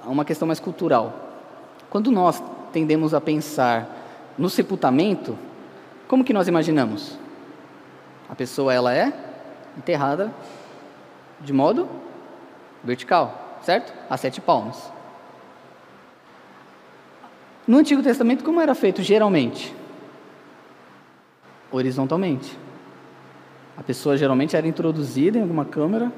[0.05, 1.13] uma questão mais cultural.
[1.91, 5.37] Quando nós tendemos a pensar no sepultamento,
[6.07, 7.19] como que nós imaginamos?
[8.29, 9.13] A pessoa ela é
[9.77, 10.33] enterrada
[11.41, 11.89] de modo
[12.85, 13.93] vertical, certo?
[14.09, 14.91] A sete palmos.
[17.67, 19.75] No Antigo Testamento, como era feito geralmente?
[21.71, 22.57] Horizontalmente.
[23.77, 26.13] A pessoa geralmente era introduzida em alguma câmara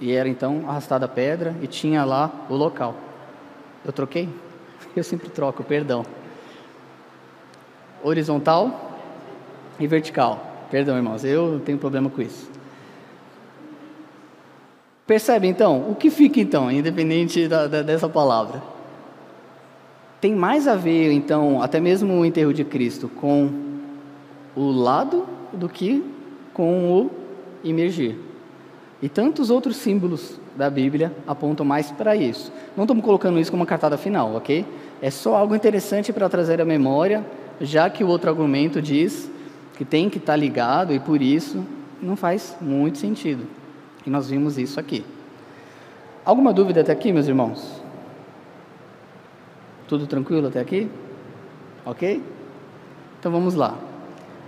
[0.00, 2.96] e era então arrastada a pedra e tinha lá o local.
[3.84, 4.28] Eu troquei?
[4.96, 6.04] Eu sempre troco, perdão.
[8.02, 8.98] Horizontal
[9.78, 10.66] e vertical.
[10.70, 12.51] Perdão, irmãos, eu tenho problema com isso.
[15.06, 15.90] Percebe então?
[15.90, 18.62] O que fica então, independente da, da, dessa palavra?
[20.20, 23.50] Tem mais a ver, então, até mesmo o enterro de Cristo, com
[24.54, 26.04] o lado do que
[26.54, 27.10] com o
[27.64, 28.16] imergir.
[29.00, 32.52] E tantos outros símbolos da Bíblia apontam mais para isso.
[32.76, 34.64] Não estamos colocando isso como uma cartada final, ok?
[35.00, 37.26] É só algo interessante para trazer à memória,
[37.60, 39.28] já que o outro argumento diz
[39.76, 41.64] que tem que estar tá ligado e por isso
[42.00, 43.44] não faz muito sentido.
[44.06, 45.04] E nós vimos isso aqui.
[46.24, 47.82] Alguma dúvida até aqui, meus irmãos?
[49.88, 50.88] Tudo tranquilo até aqui?
[51.84, 52.22] Ok?
[53.18, 53.76] Então vamos lá.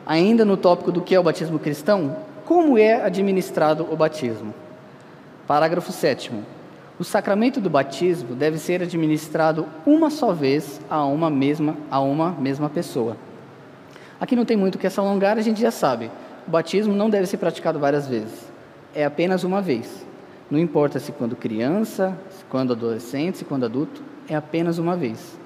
[0.06, 4.54] Ainda no tópico do que é o batismo cristão, como é administrado o batismo?
[5.46, 6.32] Parágrafo 7.
[6.98, 12.30] O sacramento do batismo deve ser administrado uma só vez a uma mesma, a uma
[12.30, 13.16] mesma pessoa.
[14.20, 16.10] Aqui não tem muito o que se alongar, a gente já sabe.
[16.46, 18.53] O batismo não deve ser praticado várias vezes.
[18.94, 20.06] É apenas uma vez.
[20.50, 25.38] Não importa se quando criança, se quando adolescente, se quando adulto, é apenas uma vez.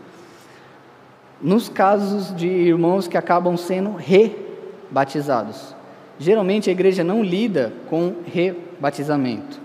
[1.41, 5.75] Nos casos de irmãos que acabam sendo rebatizados,
[6.19, 9.61] geralmente a igreja não lida com rebatizamento.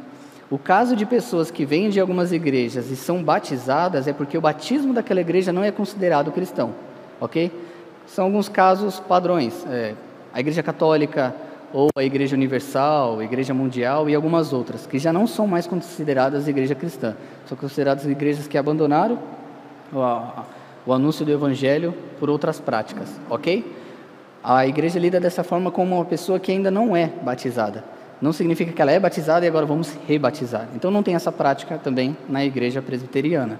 [0.51, 4.41] O caso de pessoas que vêm de algumas igrejas e são batizadas é porque o
[4.41, 6.75] batismo daquela igreja não é considerado cristão,
[7.19, 7.51] ok?
[8.05, 9.65] São alguns casos padrões.
[9.67, 9.95] É,
[10.31, 11.35] a Igreja Católica
[11.73, 15.65] ou a Igreja Universal, a Igreja Mundial e algumas outras, que já não são mais
[15.65, 17.15] consideradas igreja cristã.
[17.47, 19.17] São consideradas igrejas que abandonaram
[20.85, 23.65] o, anúncio do Evangelho por outras práticas, ok?
[24.43, 27.83] A igreja lida dessa forma como uma pessoa que ainda não é batizada
[28.23, 30.69] não significa que ela é batizada e agora vamos rebatizar.
[30.73, 33.59] Então não tem essa prática também na igreja presbiteriana.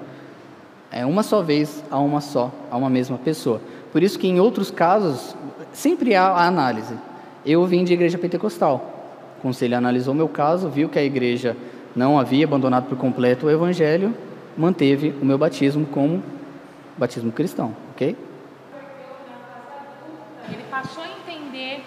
[0.89, 3.59] É uma só vez a uma só, a uma mesma pessoa.
[3.91, 5.35] Por isso que em outros casos
[5.73, 6.93] sempre há a análise.
[7.45, 9.35] Eu vim de igreja pentecostal.
[9.39, 11.55] O conselho analisou meu caso, viu que a igreja
[11.95, 14.15] não havia abandonado por completo o evangelho,
[14.57, 16.23] manteve o meu batismo como
[16.97, 18.15] batismo cristão, ok?
[20.49, 21.83] Ele passou a entender,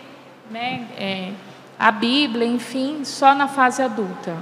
[0.50, 1.30] né, é
[1.78, 4.34] a Bíblia, enfim, só na fase adulta.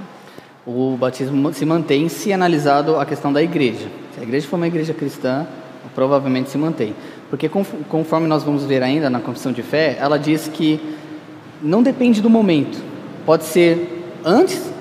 [0.65, 3.87] O batismo se mantém se analisado a questão da igreja.
[4.13, 5.45] Se a igreja for uma igreja cristã,
[5.93, 6.95] provavelmente se mantém.
[7.29, 7.49] Porque
[7.89, 10.79] conforme nós vamos ver ainda na confissão de fé, ela diz que
[11.61, 12.81] não depende do momento.
[13.25, 14.71] Pode ser antes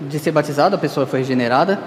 [0.00, 1.78] de ser batizado, a pessoa foi regenerada,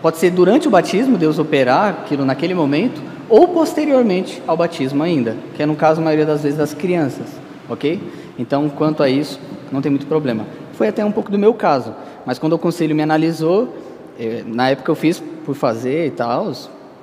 [0.00, 5.36] pode ser durante o batismo, Deus operar aquilo naquele momento, ou posteriormente ao batismo ainda,
[5.54, 7.26] que é no caso a maioria das vezes das crianças,
[7.68, 8.00] ok?
[8.38, 9.38] Então, quanto a isso,
[9.70, 10.46] não tem muito problema.
[10.72, 13.76] Foi até um pouco do meu caso, mas quando o conselho me analisou,
[14.18, 16.52] eh, na época eu fiz por fazer e tal,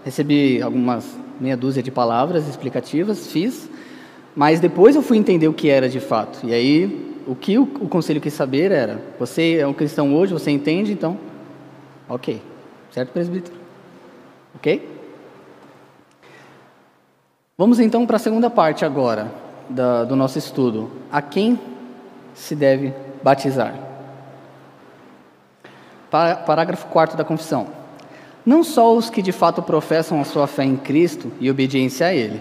[0.04, 1.06] recebi algumas
[1.39, 3.69] meia dúzia de palavras explicativas, fiz,
[4.38, 6.45] mas depois eu fui entender o que era de fato.
[6.45, 10.32] E aí, o que o, o conselho quis saber era: você é um cristão hoje,
[10.32, 11.17] você entende, então,
[12.08, 12.39] ok,
[12.91, 13.58] certo, presbítero?
[14.56, 14.88] Ok?
[17.58, 19.32] Vamos então para a segunda parte agora
[19.67, 20.91] da, do nosso estudo.
[21.12, 21.60] A quem
[22.36, 23.73] se deve batizar?
[26.12, 27.69] Parágrafo 4 da confissão.
[28.45, 32.13] Não só os que de fato professam a sua fé em Cristo e obediência a
[32.13, 32.39] Ele,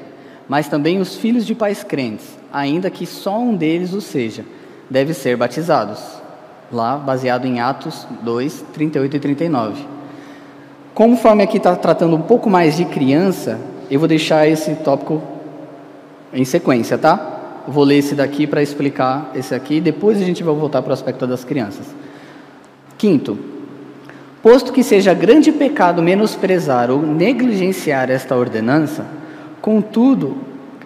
[0.48, 4.44] mas também os filhos de pais crentes, ainda que só um deles o seja,
[4.88, 6.00] deve ser batizados.
[6.70, 9.85] Lá, baseado em Atos 2, 38 e 39.
[10.94, 15.22] Conforme aqui está tratando um pouco mais de criança, eu vou deixar esse tópico
[16.32, 17.62] em sequência, tá?
[17.68, 20.94] Vou ler esse daqui para explicar esse aqui, depois a gente vai voltar para o
[20.94, 21.87] aspecto das crianças.
[22.98, 23.38] Quinto,
[24.42, 29.06] posto que seja grande pecado menosprezar ou negligenciar esta ordenança,
[29.66, 30.37] contudo,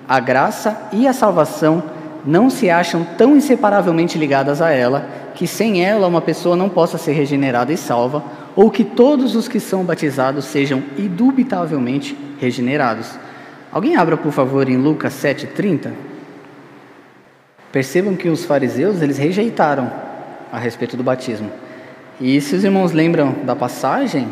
[0.09, 1.83] a graça e a salvação
[2.25, 6.97] não se acham tão inseparavelmente ligadas a ela que sem ela uma pessoa não possa
[6.97, 8.25] ser regenerada e salva,
[8.57, 13.19] ou que todos os que são batizados sejam indubitavelmente regenerados.
[13.71, 15.93] Alguém abra, por favor, em Lucas 7,30.
[17.71, 19.93] Percebam que os fariseus, eles rejeitaram
[20.51, 21.51] a respeito do batismo.
[22.19, 24.27] E se os irmãos lembram da passagem,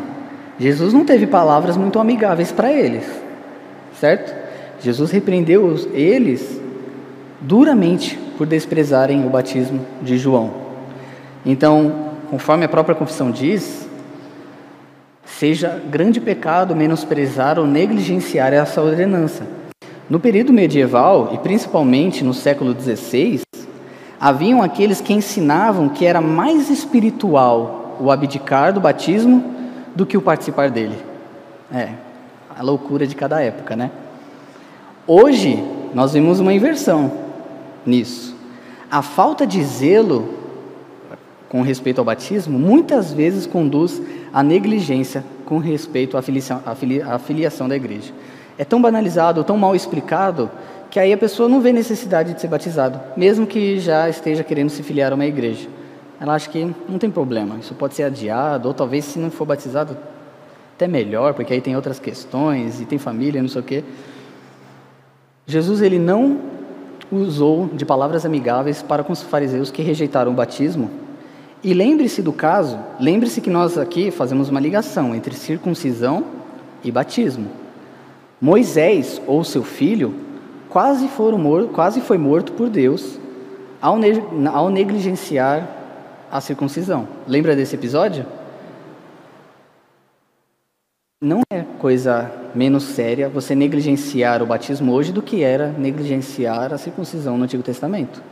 [0.57, 3.28] Jesus não teve palavras muito amigáveis para eles,
[3.99, 4.33] certo?
[4.81, 6.59] Jesus repreendeu eles
[7.41, 10.51] duramente por desprezarem o batismo de João.
[11.45, 13.87] Então, conforme a própria confissão diz,
[15.25, 19.45] seja grande pecado menosprezar ou negligenciar essa ordenança.
[20.09, 23.41] No período medieval, e principalmente no século XVI,
[24.19, 29.53] haviam aqueles que ensinavam que era mais espiritual o abdicar do batismo
[29.95, 30.97] do que o participar dele.
[31.71, 31.89] É,
[32.55, 33.91] a loucura de cada época, né?
[35.07, 37.11] Hoje, nós vemos uma inversão
[37.85, 38.35] nisso.
[38.91, 40.33] A falta de zelo
[41.47, 44.01] com respeito ao batismo muitas vezes conduz
[44.31, 46.61] à negligência com respeito à filiação,
[47.07, 48.13] à filiação da igreja.
[48.57, 50.51] É tão banalizado, tão mal explicado,
[50.91, 54.69] que aí a pessoa não vê necessidade de ser batizado, mesmo que já esteja querendo
[54.69, 55.67] se filiar a uma igreja.
[56.19, 59.45] Ela acha que não tem problema, isso pode ser adiado, ou talvez se não for
[59.45, 59.97] batizado,
[60.79, 63.83] até melhor, porque aí tem outras questões, e tem família, não sei o quê.
[65.45, 66.39] Jesus ele não
[67.11, 70.89] usou de palavras amigáveis para com os fariseus que rejeitaram o batismo
[71.61, 76.23] e lembre-se do caso, lembre-se que nós aqui fazemos uma ligação entre circuncisão
[76.81, 77.49] e batismo.
[78.39, 80.13] Moisés ou seu filho
[80.69, 83.19] quase, foram quase foi morto por Deus
[83.81, 84.23] ao, ne
[84.53, 85.67] ao negligenciar
[86.31, 87.05] a circuncisão.
[87.27, 88.25] Lembra desse episódio?
[91.21, 96.77] Não é coisa menos séria você negligenciar o batismo hoje do que era negligenciar a
[96.77, 98.23] circuncisão no Antigo Testamento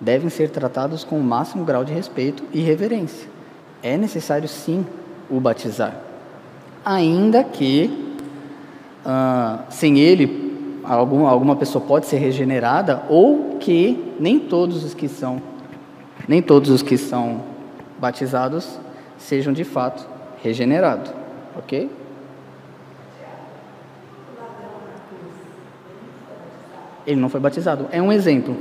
[0.00, 3.28] devem ser tratados com o máximo grau de respeito e reverência.
[3.82, 4.86] É necessário sim
[5.28, 5.94] o batizar,
[6.82, 7.90] ainda que
[9.04, 15.08] uh, sem ele alguma, alguma pessoa pode ser regenerada ou que nem todos os que
[15.08, 15.42] são
[16.26, 17.42] nem todos os que são
[17.98, 18.78] batizados
[19.18, 20.08] sejam de fato
[20.42, 21.12] regenerados,
[21.54, 21.90] ok?
[27.06, 27.86] Ele não foi batizado.
[27.90, 28.56] É um exemplo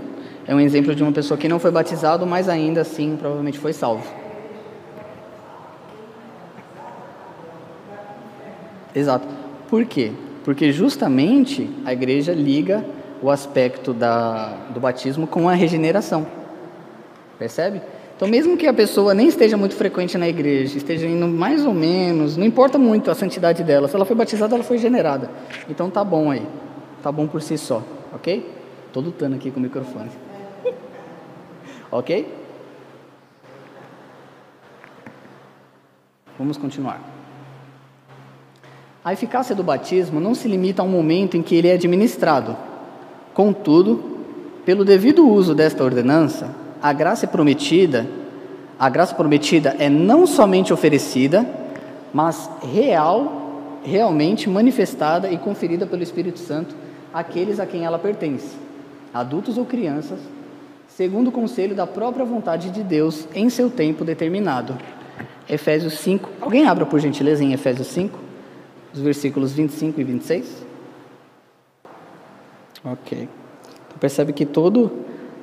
[0.46, 3.72] é um exemplo de uma pessoa que não foi batizado, mas ainda assim provavelmente foi
[3.72, 4.04] salvo.
[8.94, 9.26] Exato.
[9.70, 10.12] Por quê?
[10.44, 12.86] Porque justamente a igreja liga
[13.22, 16.28] o aspecto da, do batismo com a regeneração.
[17.40, 17.82] Percebe?
[18.16, 21.74] Então, mesmo que a pessoa nem esteja muito frequente na igreja, esteja indo mais ou
[21.74, 25.32] menos, não importa muito a santidade dela, se ela foi batizada, ela foi generada.
[25.70, 26.46] Então, tá bom aí.
[27.02, 27.82] Tá bom por si só,
[28.14, 28.50] ok?
[28.92, 30.10] Tô lutando aqui com o microfone.
[31.92, 32.28] Ok?
[36.40, 37.00] Vamos continuar.
[39.06, 42.58] A eficácia do batismo não se limita ao momento em que ele é administrado.
[43.32, 44.22] Contudo,
[44.66, 48.08] pelo devido uso desta ordenança, a graça prometida,
[48.80, 51.48] a graça prometida é não somente oferecida,
[52.12, 56.83] mas real, realmente manifestada e conferida pelo Espírito Santo
[57.14, 58.56] àqueles a quem ela pertence,
[59.14, 60.20] adultos ou crianças,
[60.88, 64.78] segundo o conselho da própria vontade de Deus em seu tempo determinado.
[65.50, 66.30] Efésios 5.
[66.42, 68.18] Alguém abra por gentileza em Efésios 5,
[68.94, 70.66] os versículos 25 e 26?
[72.86, 73.30] Ok.
[73.88, 74.92] Então percebe que todo,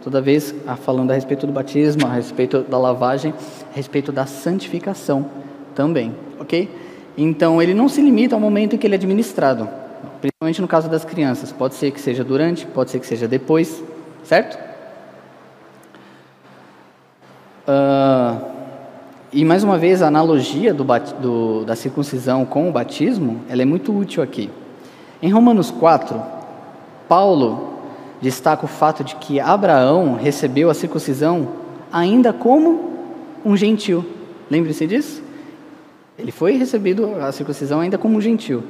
[0.02, 3.32] toda vez ah, falando a respeito do batismo, a respeito da lavagem,
[3.72, 5.30] a respeito da santificação
[5.74, 6.68] também, ok?
[7.16, 9.68] Então ele não se limita ao momento em que ele é administrado,
[10.20, 11.52] principalmente no caso das crianças.
[11.52, 13.82] Pode ser que seja durante, pode ser que seja depois,
[14.24, 14.58] certo?
[17.66, 18.40] Uh,
[19.32, 20.84] e mais uma vez a analogia do,
[21.20, 24.50] do, da circuncisão com o batismo, ela é muito útil aqui.
[25.22, 26.20] Em Romanos 4,
[27.08, 27.74] Paulo
[28.20, 31.48] destaca o fato de que Abraão recebeu a circuncisão
[31.92, 32.90] ainda como
[33.44, 34.04] um gentil.
[34.50, 35.22] Lembre-se disso?
[36.18, 38.62] Ele foi recebido a circuncisão ainda como um gentil.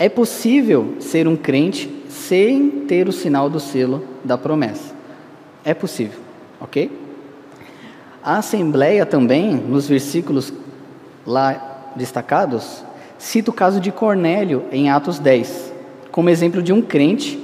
[0.00, 4.94] É possível ser um crente sem ter o sinal do selo da promessa.
[5.62, 6.18] É possível,
[6.58, 6.90] ok?
[8.24, 10.54] A Assembleia também, nos versículos
[11.26, 12.82] lá destacados,
[13.18, 15.70] cita o caso de Cornélio em Atos 10,
[16.10, 17.38] como exemplo de um crente,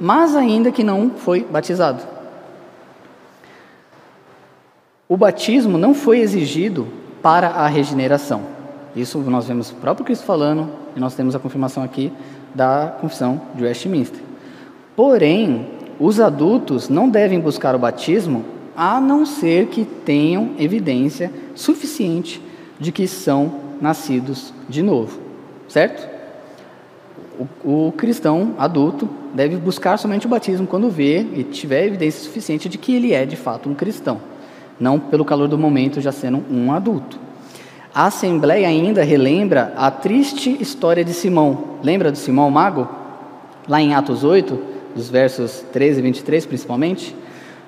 [0.00, 2.02] mas ainda que não foi batizado.
[5.06, 6.88] O batismo não foi exigido
[7.20, 8.57] para a regeneração.
[9.00, 12.12] Isso nós vemos o próprio Cristo falando, e nós temos a confirmação aqui
[12.52, 14.20] da confissão de Westminster.
[14.96, 15.66] Porém,
[16.00, 18.44] os adultos não devem buscar o batismo
[18.76, 22.42] a não ser que tenham evidência suficiente
[22.78, 25.20] de que são nascidos de novo,
[25.68, 26.08] certo?
[27.64, 32.68] O, o, cristão adulto deve buscar somente o batismo quando vê e tiver evidência suficiente
[32.68, 34.20] de que ele é de fato um cristão,
[34.78, 37.27] não pelo calor do momento já sendo um adulto.
[37.98, 41.80] A Assembleia ainda relembra a triste história de Simão.
[41.82, 42.88] Lembra de Simão Mago?
[43.66, 44.56] Lá em Atos 8,
[44.94, 47.16] dos versos 13 e 23 principalmente,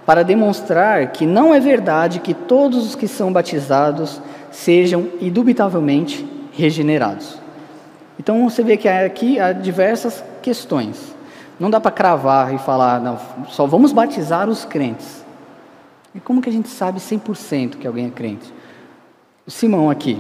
[0.07, 4.23] para demonstrar que não é verdade que todos os que são batizados
[4.53, 7.37] sejam indubitavelmente regenerados.
[8.17, 11.13] Então você vê que aqui há diversas questões.
[11.59, 13.19] Não dá para cravar e falar, não,
[13.49, 15.25] só vamos batizar os crentes.
[16.15, 18.60] E como que a gente sabe 100% que alguém é crente?
[19.51, 20.19] Simão aqui,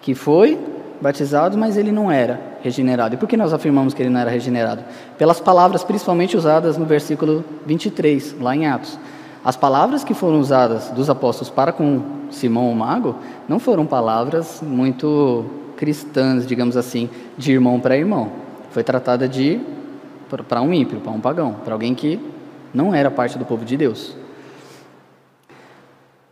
[0.00, 0.58] que foi
[1.00, 3.14] batizado, mas ele não era regenerado.
[3.14, 4.84] E por que nós afirmamos que ele não era regenerado?
[5.18, 8.98] Pelas palavras principalmente usadas no versículo 23, lá em Atos.
[9.44, 13.16] As palavras que foram usadas dos apóstolos para com Simão o mago
[13.48, 15.44] não foram palavras muito
[15.76, 18.30] cristãs, digamos assim, de irmão para irmão.
[18.70, 19.60] Foi tratada de
[20.46, 22.18] para um ímpio, para um pagão, para alguém que
[22.74, 24.16] não era parte do povo de Deus.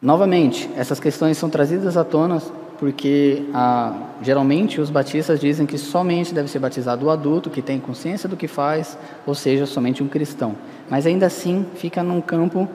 [0.05, 2.39] Novamente, essas questões são trazidas à tona
[2.79, 7.81] porque ah, geralmente os batistas dizem que somente deve ser batizado o adulto que tem
[7.81, 10.57] consciência do que faz, ou seja, somente um cristão.
[10.91, 12.69] Mas ainda assim fica num campo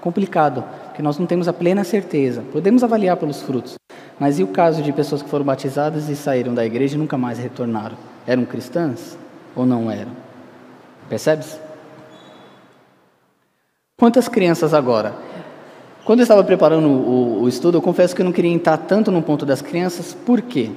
[0.00, 2.44] complicado, porque nós não temos a plena certeza.
[2.52, 3.74] Podemos avaliar pelos frutos,
[4.16, 7.18] mas e o caso de pessoas que foram batizadas e saíram da igreja e nunca
[7.18, 7.96] mais retornaram?
[8.24, 9.18] Eram cristãs
[9.56, 10.12] ou não eram?
[11.08, 11.58] Percebes?
[13.98, 15.29] Quantas crianças agora?
[16.04, 19.10] Quando eu estava preparando o, o, estudo, eu confesso que eu não queria entrar tanto
[19.10, 20.70] no ponto das crianças, por quê?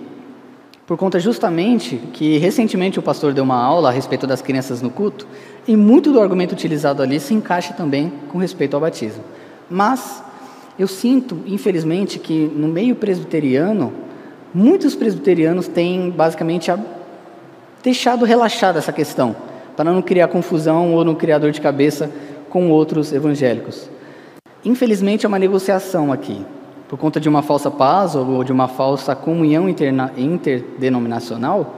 [0.85, 4.89] Por conta justamente que recentemente o pastor deu uma aula a respeito das crianças no
[4.89, 5.25] culto,
[5.65, 9.23] e muito do argumento utilizado ali se encaixa também com respeito ao batismo.
[9.69, 10.21] Mas
[10.77, 13.93] eu sinto, infelizmente, que no meio presbiteriano,
[14.53, 16.69] muitos presbiterianos têm basicamente
[17.81, 19.33] deixado relaxada essa questão,
[19.77, 22.11] para não criar confusão ou não criar dor de cabeça
[22.49, 23.92] com outros evangélicos.
[24.65, 26.45] Infelizmente, é uma negociação aqui.
[26.87, 31.75] Por conta de uma falsa paz ou de uma falsa comunhão interna, interdenominacional,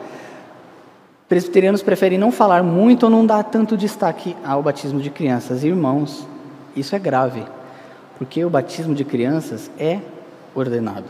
[1.27, 5.63] presbiterianos preferem não falar muito ou não dar tanto destaque ao batismo de crianças.
[5.63, 6.27] Irmãos,
[6.75, 7.43] isso é grave,
[8.19, 9.99] porque o batismo de crianças é
[10.53, 11.05] ordenado,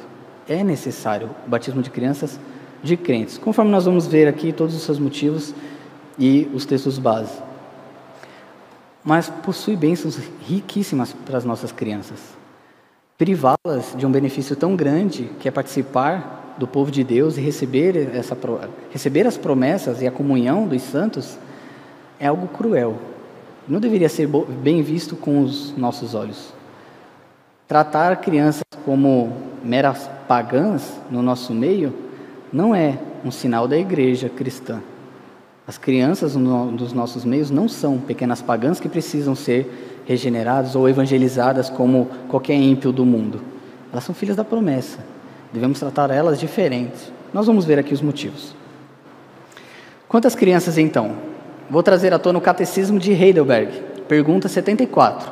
[0.47, 2.39] é necessário o batismo de crianças
[2.83, 5.53] de crentes, conforme nós vamos ver aqui todos os seus motivos
[6.19, 7.44] e os textos base
[9.05, 12.19] mas possui bênçãos riquíssimas para as nossas crianças.
[13.17, 18.15] Privá-las de um benefício tão grande que é participar do povo de Deus e receber,
[18.15, 18.35] essa,
[18.91, 21.37] receber as promessas e a comunhão dos santos
[22.19, 22.95] é algo cruel.
[23.67, 26.53] Não deveria ser bem visto com os nossos olhos.
[27.67, 29.31] Tratar crianças como
[29.63, 31.93] meras pagãs no nosso meio
[32.51, 34.81] não é um sinal da igreja cristã.
[35.67, 41.69] As crianças dos nossos meios não são pequenas pagãs que precisam ser regeneradas ou evangelizadas
[41.69, 43.41] como qualquer ímpio do mundo.
[43.91, 44.99] Elas são filhas da promessa.
[45.51, 47.11] Devemos tratar elas diferentes.
[47.33, 48.55] Nós vamos ver aqui os motivos.
[50.07, 51.13] Quantas crianças então?
[51.67, 53.71] Vou trazer à tona o Catecismo de Heidelberg.
[54.07, 55.31] Pergunta 74.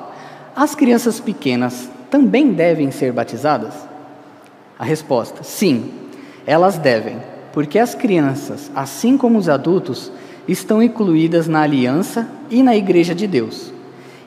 [0.56, 3.74] As crianças pequenas também devem ser batizadas?
[4.80, 5.92] A resposta: sim,
[6.46, 7.18] elas devem,
[7.52, 10.12] porque as crianças, assim como os adultos,
[10.48, 13.72] estão incluídas na aliança e na igreja de Deus.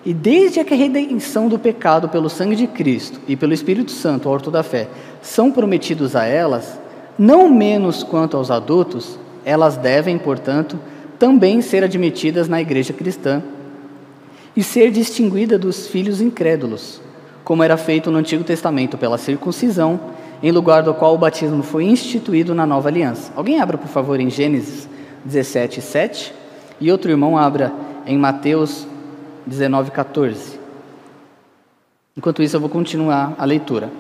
[0.05, 4.29] E desde que a redenção do pecado pelo sangue de Cristo e pelo Espírito Santo,
[4.29, 4.89] o orto da fé,
[5.21, 6.79] são prometidos a elas,
[7.19, 10.79] não menos quanto aos adultos, elas devem, portanto,
[11.19, 13.43] também ser admitidas na igreja cristã
[14.57, 17.01] e ser distinguida dos filhos incrédulos,
[17.43, 19.99] como era feito no Antigo Testamento pela circuncisão,
[20.43, 23.33] em lugar do qual o batismo foi instituído na nova aliança.
[23.35, 24.89] Alguém abra, por favor, em Gênesis
[25.25, 26.35] 17, 7,
[26.81, 27.73] e outro irmão abra
[28.07, 28.87] em Mateus
[29.47, 30.59] 19, 14.
[32.17, 33.91] Enquanto isso, eu vou continuar a leitura.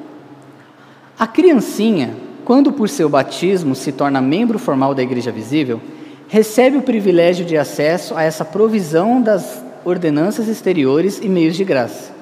[1.18, 2.14] A criancinha,
[2.44, 5.80] quando por seu batismo se torna membro formal da igreja visível,
[6.28, 12.12] recebe o privilégio de acesso a essa provisão das ordenanças exteriores e meios de graça.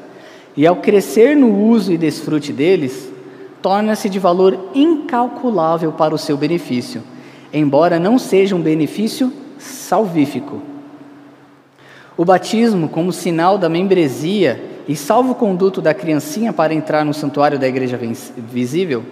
[0.56, 3.10] E ao crescer no uso e desfrute deles,
[3.62, 7.02] torna-se de valor incalculável para o seu benefício,
[7.58, 10.60] embora não seja um benefício salvífico.
[12.16, 17.66] O batismo, como sinal da membresia e salvo-conduto da criancinha para entrar no santuário da
[17.66, 17.98] igreja
[18.36, 19.04] visível,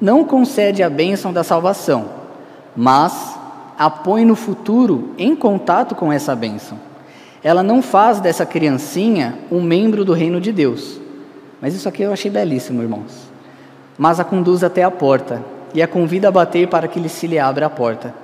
[0.00, 2.10] não concede a bênção da salvação,
[2.76, 3.36] mas
[3.78, 6.78] a põe no futuro em contato com essa bênção.
[7.42, 11.00] Ela não faz dessa criancinha um membro do reino de Deus.
[11.60, 13.30] Mas isso aqui eu achei belíssimo, irmãos.
[13.96, 15.42] Mas a conduz até a porta
[15.76, 18.14] e a convida a bater para que se lhe abra a porta.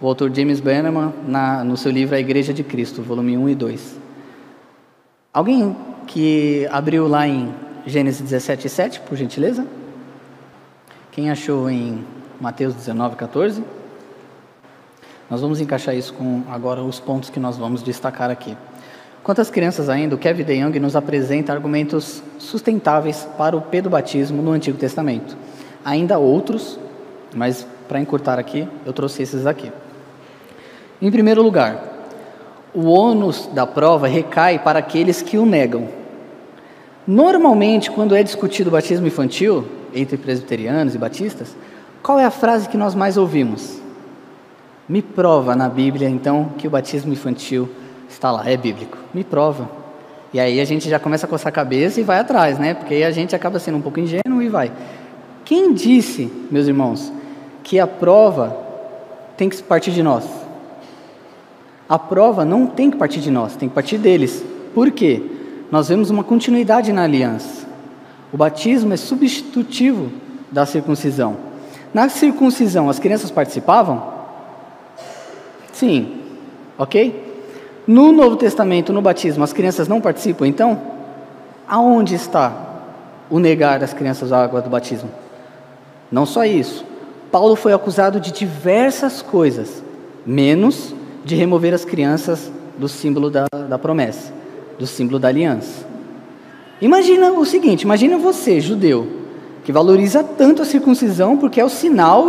[0.00, 3.54] O autor James Bannerman, na, no seu livro A Igreja de Cristo, volume 1 e
[3.54, 3.96] 2.
[5.32, 5.76] Alguém
[6.08, 7.54] que abriu lá em
[7.86, 9.64] Gênesis 17, 7, por gentileza?
[11.12, 12.04] Quem achou em
[12.40, 13.62] Mateus 19, 14?
[15.30, 18.56] Nós vamos encaixar isso com agora os pontos que nós vamos destacar aqui.
[19.22, 24.50] Quanto às crianças ainda, o Kevin DeYoung nos apresenta argumentos sustentáveis para o pedobatismo no
[24.50, 25.36] Antigo Testamento.
[25.84, 26.76] Ainda outros,
[27.34, 29.72] mas para encurtar aqui, eu trouxe esses aqui.
[31.00, 31.82] Em primeiro lugar,
[32.74, 35.88] o ônus da prova recai para aqueles que o negam.
[37.06, 41.56] Normalmente, quando é discutido o batismo infantil, entre presbiterianos e batistas,
[42.02, 43.80] qual é a frase que nós mais ouvimos?
[44.88, 47.68] Me prova na Bíblia, então, que o batismo infantil
[48.08, 48.98] está lá, é bíblico.
[49.12, 49.68] Me prova.
[50.32, 52.74] E aí a gente já começa a coçar a cabeça e vai atrás, né?
[52.74, 54.70] Porque aí a gente acaba sendo um pouco ingênuo e vai.
[55.44, 57.10] Quem disse, meus irmãos,
[57.68, 58.56] que a prova
[59.36, 60.24] tem que partir de nós?
[61.86, 64.42] A prova não tem que partir de nós, tem que partir deles.
[64.74, 65.22] Por quê?
[65.70, 67.66] Nós vemos uma continuidade na aliança.
[68.32, 70.10] O batismo é substitutivo
[70.50, 71.36] da circuncisão.
[71.92, 74.14] Na circuncisão, as crianças participavam?
[75.70, 76.22] Sim,
[76.78, 77.44] ok?
[77.86, 80.80] No Novo Testamento, no batismo, as crianças não participam, então?
[81.68, 82.50] Aonde está
[83.28, 85.10] o negar das crianças a água do batismo?
[86.10, 86.87] Não só isso.
[87.30, 89.82] Paulo foi acusado de diversas coisas,
[90.24, 94.32] menos de remover as crianças do símbolo da, da promessa,
[94.78, 95.86] do símbolo da aliança.
[96.80, 99.06] Imagina o seguinte: imagina você, judeu,
[99.64, 102.28] que valoriza tanto a circuncisão porque é o sinal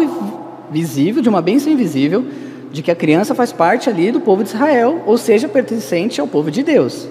[0.69, 2.25] visível de uma bênção invisível
[2.71, 6.27] de que a criança faz parte ali do povo de Israel, ou seja, pertencente ao
[6.27, 7.07] povo de Deus.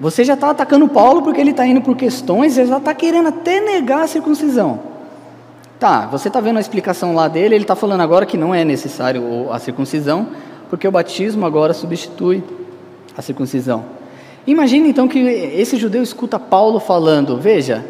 [0.00, 3.28] Você já está atacando Paulo porque ele está indo por questões, ele já está querendo
[3.28, 4.97] até negar a circuncisão.
[5.78, 8.64] Tá, você está vendo a explicação lá dele, ele está falando agora que não é
[8.64, 10.28] necessário a circuncisão,
[10.68, 12.42] porque o batismo agora substitui
[13.16, 13.84] a circuncisão.
[14.44, 17.84] Imagine então que esse judeu escuta Paulo falando: veja,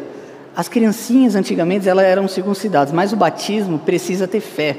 [0.55, 4.77] as criancinhas antigamente elas eram circuncidadas, mas o batismo precisa ter fé.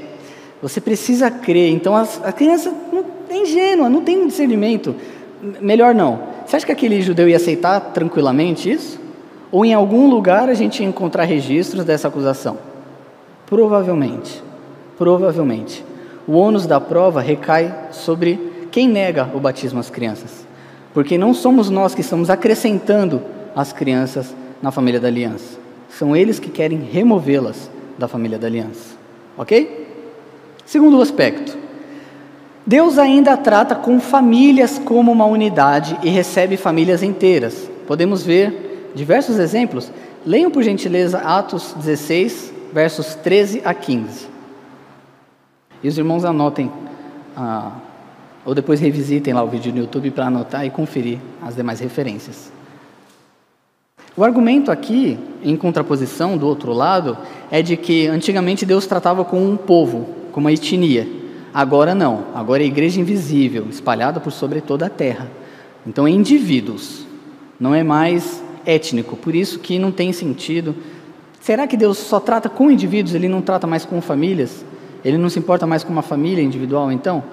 [0.63, 1.73] Você precisa crer.
[1.73, 4.95] Então a, a criança não, é ingênua, não tem discernimento.
[5.61, 6.21] Melhor não.
[6.47, 9.01] Você acha que aquele judeu ia aceitar tranquilamente isso?
[9.51, 12.70] Ou em algum lugar a gente ia encontrar registros dessa acusação?
[13.51, 14.43] Provavelmente.
[14.97, 15.85] Provavelmente.
[16.27, 20.47] O ônus da prova recai sobre quem nega o batismo às crianças.
[20.95, 23.21] Porque não somos nós que estamos acrescentando
[23.55, 25.59] as crianças na família da aliança.
[25.89, 28.97] São eles que querem removê-las da família da aliança.
[29.37, 29.89] Ok?
[30.65, 31.59] Segundo aspecto,
[32.65, 37.69] Deus ainda trata com famílias como uma unidade e recebe famílias inteiras.
[37.87, 39.91] Podemos ver diversos exemplos.
[40.25, 44.29] Leiam por gentileza Atos 16, versos 13 a 15.
[45.83, 46.71] E os irmãos anotem,
[47.37, 47.73] ah,
[48.45, 52.53] ou depois revisitem lá o vídeo no YouTube para anotar e conferir as demais referências.
[54.17, 57.17] O argumento aqui, em contraposição do outro lado,
[57.51, 61.09] é de que antigamente Deus tratava com um povo, com uma etnia.
[61.55, 65.31] Agora não, agora é a igreja invisível, espalhada por sobre toda a terra.
[65.87, 67.07] Então é indivíduos,
[67.59, 70.75] não é mais étnico, por isso que não tem sentido.
[71.41, 74.65] Será que Deus só trata com indivíduos, ele não trata mais com famílias?
[75.03, 77.25] Ele não se importa mais com uma família individual, então?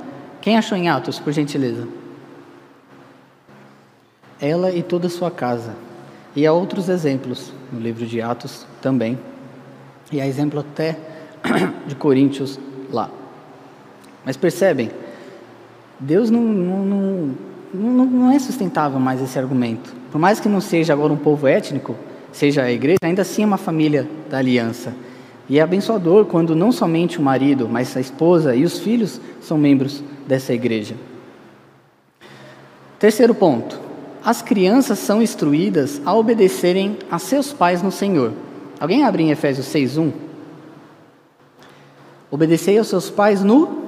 [0.42, 1.88] Quem achou em Atos, por gentileza?
[4.40, 5.76] Ela e toda a sua casa.
[6.36, 9.20] E há outros exemplos no livro de Atos também.
[10.12, 10.98] E há exemplo até
[11.86, 12.58] de Coríntios
[12.90, 13.10] lá.
[14.24, 14.90] Mas percebem,
[16.00, 16.86] Deus não, não,
[17.74, 19.94] não, não, é sustentável mais esse argumento.
[20.12, 21.96] Por mais que não seja agora um povo étnico,
[22.32, 24.94] seja a igreja, ainda assim é uma família da aliança.
[25.50, 29.58] E é abençoador quando não somente o marido, mas a esposa e os filhos são
[29.58, 30.96] membros dessa igreja.
[33.00, 33.80] Terceiro ponto:
[34.24, 38.34] as crianças são instruídas a obedecerem a seus pais no Senhor.
[38.80, 40.12] Alguém abre em Efésios 6:1?
[42.30, 43.88] Obedecei aos seus pais no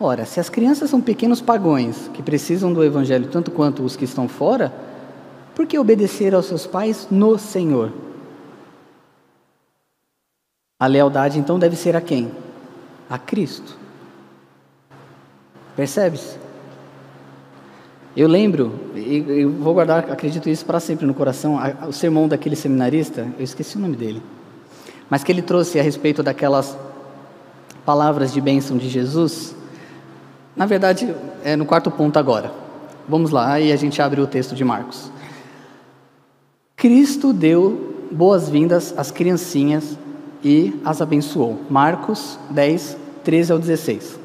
[0.00, 4.04] Ora, se as crianças são pequenos pagões que precisam do evangelho tanto quanto os que
[4.04, 4.72] estão fora,
[5.54, 7.92] por que obedecer aos seus pais no Senhor?
[10.78, 12.30] A lealdade então deve ser a quem?
[13.08, 13.76] A Cristo.
[15.76, 16.38] Percebes?
[18.14, 23.26] Eu lembro, e vou guardar, acredito isso para sempre no coração, o sermão daquele seminarista,
[23.38, 24.22] eu esqueci o nome dele,
[25.08, 26.76] mas que ele trouxe a respeito daquelas
[27.86, 29.54] palavras de bênção de Jesus.
[30.54, 32.52] Na verdade, é no quarto ponto agora.
[33.08, 35.10] Vamos lá e a gente abre o texto de Marcos.
[36.82, 39.96] Cristo deu boas-vindas às criancinhas
[40.42, 41.60] e as abençoou.
[41.70, 44.18] Marcos 10, 13 ao 16.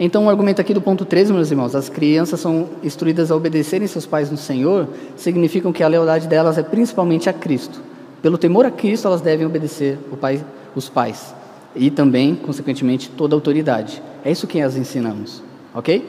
[0.00, 3.86] Então, o argumento aqui do ponto 13, meus irmãos, as crianças são instruídas a obedecerem
[3.86, 4.88] seus pais no Senhor,
[5.18, 7.78] significam que a lealdade delas é principalmente a Cristo.
[8.22, 10.42] Pelo temor a Cristo, elas devem obedecer pai,
[10.74, 11.34] os pais
[11.76, 14.02] e também, consequentemente, toda a autoridade.
[14.24, 15.42] É isso que as ensinamos,
[15.74, 16.08] ok?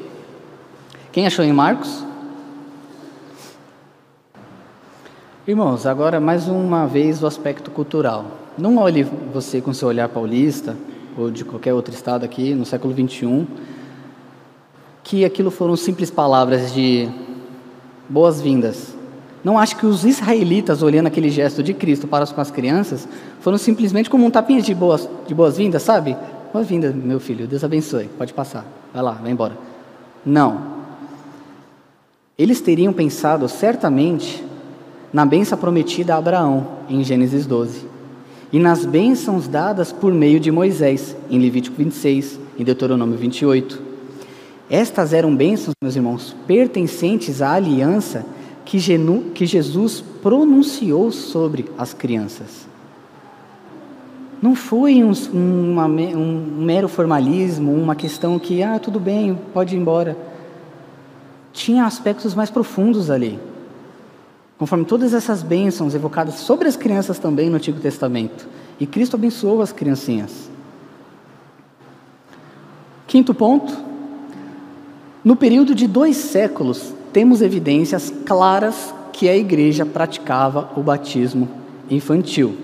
[1.11, 2.05] Quem achou em Marcos?
[5.47, 8.25] Irmãos, agora mais uma vez o aspecto cultural.
[8.57, 10.75] Não olhe você com seu olhar paulista
[11.15, 13.45] ou de qualquer outro estado aqui no século 21
[15.03, 17.07] que aquilo foram simples palavras de
[18.09, 18.95] boas-vindas.
[19.43, 23.07] Não acho que os israelitas olhando aquele gesto de Cristo para com as crianças
[23.39, 26.17] foram simplesmente como um tapinha de boas de boas-vindas, sabe?
[26.51, 27.45] Boa-vinda, meu filho.
[27.45, 28.09] Deus abençoe.
[28.17, 28.65] Pode passar.
[28.91, 29.55] Vai lá, vai embora.
[30.25, 30.59] Não.
[32.35, 34.43] Eles teriam pensado certamente
[35.15, 37.85] na benção prometida a Abraão em Gênesis 12
[38.51, 43.81] e nas bênçãos dadas por meio de Moisés, em Levítico 26, em Deuteronômio 28.
[44.69, 48.25] Estas eram bênçãos, meus irmãos, pertencentes à aliança
[48.65, 48.77] que,
[49.33, 52.67] que Jesus pronunciou sobre as crianças.
[54.41, 60.17] Não foi um, um mero formalismo, uma questão que, ah, tudo bem, pode ir embora.
[61.53, 63.39] Tinha aspectos mais profundos ali.
[64.57, 68.47] Conforme todas essas bênçãos evocadas sobre as crianças também no Antigo Testamento.
[68.79, 70.49] E Cristo abençoou as criancinhas.
[73.07, 73.73] Quinto ponto.
[75.23, 81.49] No período de dois séculos, temos evidências claras que a igreja praticava o batismo
[81.89, 82.57] infantil.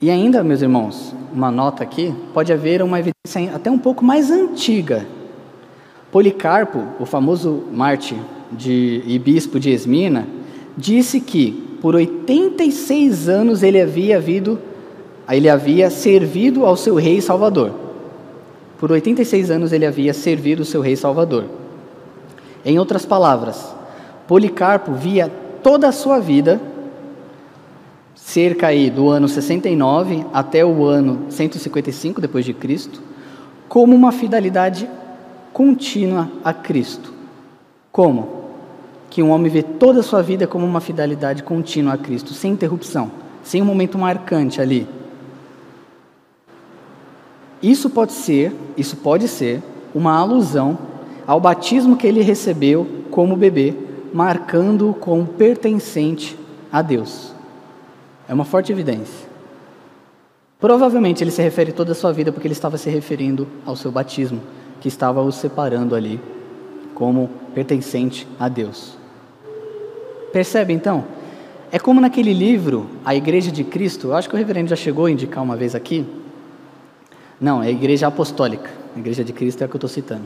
[0.00, 4.30] E ainda, meus irmãos, uma nota aqui: pode haver uma evidência até um pouco mais
[4.30, 5.06] antiga.
[6.10, 8.18] Policarpo, o famoso mártir
[8.56, 10.26] de, e bispo de Esmina,
[10.76, 14.58] disse que por 86 anos ele havia, havido,
[15.28, 17.72] ele havia servido ao seu rei Salvador.
[18.78, 21.44] Por 86 anos ele havia servido o seu rei Salvador.
[22.64, 23.74] Em outras palavras,
[24.26, 25.30] Policarpo via
[25.62, 26.60] toda a sua vida,
[28.14, 33.02] cerca aí do ano 69 até o ano 155 depois de Cristo,
[33.68, 34.88] como uma fidelidade
[35.52, 37.12] contínua a Cristo.
[37.92, 38.43] Como?
[39.14, 42.50] Que um homem vê toda a sua vida como uma fidelidade contínua a Cristo, sem
[42.50, 43.12] interrupção,
[43.44, 44.88] sem um momento marcante ali.
[47.62, 49.62] Isso pode ser, isso pode ser
[49.94, 50.76] uma alusão
[51.24, 53.72] ao batismo que ele recebeu como bebê,
[54.12, 56.36] marcando-o como pertencente
[56.72, 57.32] a Deus.
[58.28, 59.28] É uma forte evidência.
[60.58, 63.92] Provavelmente ele se refere toda a sua vida porque ele estava se referindo ao seu
[63.92, 64.40] batismo,
[64.80, 66.20] que estava o separando ali
[66.96, 69.03] como pertencente a Deus.
[70.34, 71.04] Percebe então?
[71.70, 75.06] É como naquele livro, A Igreja de Cristo, eu acho que o reverendo já chegou
[75.06, 76.04] a indicar uma vez aqui.
[77.40, 78.68] Não, é a Igreja Apostólica.
[78.96, 80.24] A Igreja de Cristo é a que eu estou citando.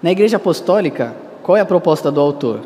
[0.00, 2.60] Na Igreja Apostólica, qual é a proposta do autor?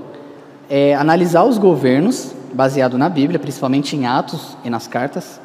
[0.68, 5.40] É analisar os governos, baseado na Bíblia, principalmente em Atos e nas cartas.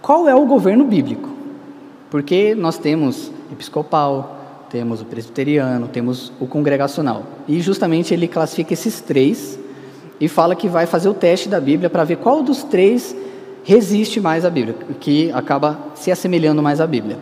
[0.00, 1.28] Qual é o governo bíblico?
[2.08, 7.24] Porque nós temos episcopal, temos o presbiteriano, temos o congregacional.
[7.48, 9.65] E justamente ele classifica esses três
[10.20, 13.14] e fala que vai fazer o teste da Bíblia para ver qual dos três
[13.64, 17.18] resiste mais à Bíblia, que acaba se assemelhando mais à Bíblia.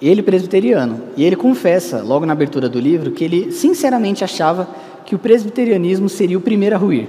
[0.00, 4.68] Ele presbiteriano, e ele confessa, logo na abertura do livro, que ele sinceramente achava
[5.04, 7.08] que o presbiterianismo seria o primeiro a ruir.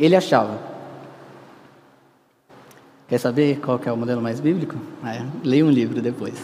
[0.00, 0.58] Ele achava.
[3.08, 4.76] Quer saber qual que é o modelo mais bíblico?
[5.04, 6.34] É, leia um livro depois.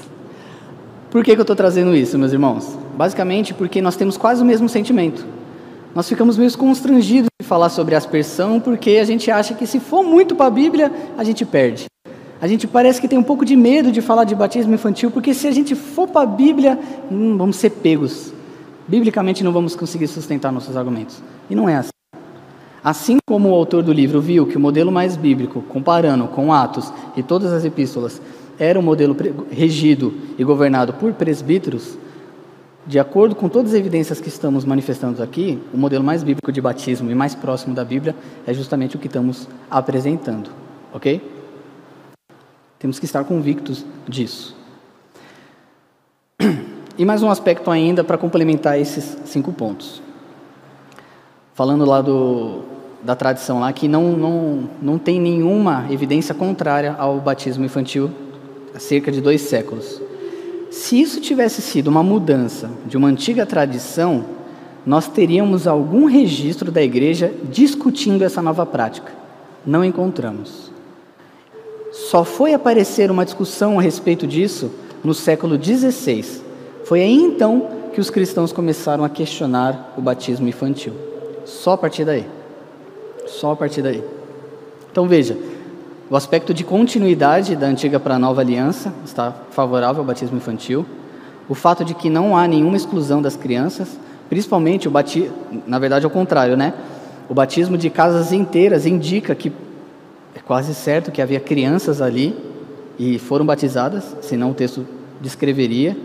[1.10, 2.78] Por que, que eu estou trazendo isso, meus irmãos?
[2.96, 5.26] Basicamente porque nós temos quase o mesmo sentimento.
[5.94, 10.34] Nós ficamos meio constrangidos falar sobre aspersão, porque a gente acha que se for muito
[10.34, 11.84] para a Bíblia, a gente perde.
[12.40, 15.34] A gente parece que tem um pouco de medo de falar de batismo infantil, porque
[15.34, 16.78] se a gente for para a Bíblia,
[17.10, 18.32] hum, vamos ser pegos.
[18.88, 21.22] Biblicamente não vamos conseguir sustentar nossos argumentos.
[21.50, 21.90] E não é assim.
[22.82, 26.90] Assim como o autor do livro viu que o modelo mais bíblico, comparando com Atos
[27.14, 28.18] e todas as epístolas,
[28.58, 29.14] era um modelo
[29.50, 31.98] regido e governado por presbíteros,
[32.86, 36.60] de acordo com todas as evidências que estamos manifestando aqui, o modelo mais bíblico de
[36.60, 38.14] batismo e mais próximo da Bíblia
[38.46, 40.50] é justamente o que estamos apresentando,
[40.92, 41.22] ok?
[42.78, 44.56] Temos que estar convictos disso.
[46.98, 50.02] E mais um aspecto ainda para complementar esses cinco pontos.
[51.54, 52.64] Falando lá do,
[53.02, 58.10] da tradição lá, que não, não, não tem nenhuma evidência contrária ao batismo infantil
[58.74, 60.02] há cerca de dois séculos.
[60.72, 64.24] Se isso tivesse sido uma mudança de uma antiga tradição,
[64.86, 69.12] nós teríamos algum registro da igreja discutindo essa nova prática.
[69.66, 70.72] Não encontramos.
[71.92, 74.72] Só foi aparecer uma discussão a respeito disso
[75.04, 76.40] no século XVI.
[76.84, 80.94] Foi aí então que os cristãos começaram a questionar o batismo infantil.
[81.44, 82.24] Só a partir daí.
[83.26, 84.02] Só a partir daí.
[84.90, 85.36] Então veja,
[86.10, 90.84] o aspecto de continuidade da antiga para a nova aliança está favorável ao batismo infantil.
[91.48, 93.98] O fato de que não há nenhuma exclusão das crianças,
[94.28, 95.34] principalmente o batismo,
[95.66, 96.74] na verdade, ao contrário, né?
[97.28, 99.52] O batismo de casas inteiras indica que
[100.34, 102.36] é quase certo que havia crianças ali
[102.98, 104.86] e foram batizadas, senão o texto
[105.20, 105.96] descreveria.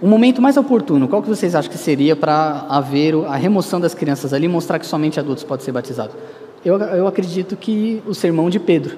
[0.00, 3.94] O momento mais oportuno, qual que vocês acham que seria para haver a remoção das
[3.94, 6.16] crianças ali e mostrar que somente adultos podem ser batizados?
[6.64, 8.96] Eu, eu acredito que o sermão de Pedro.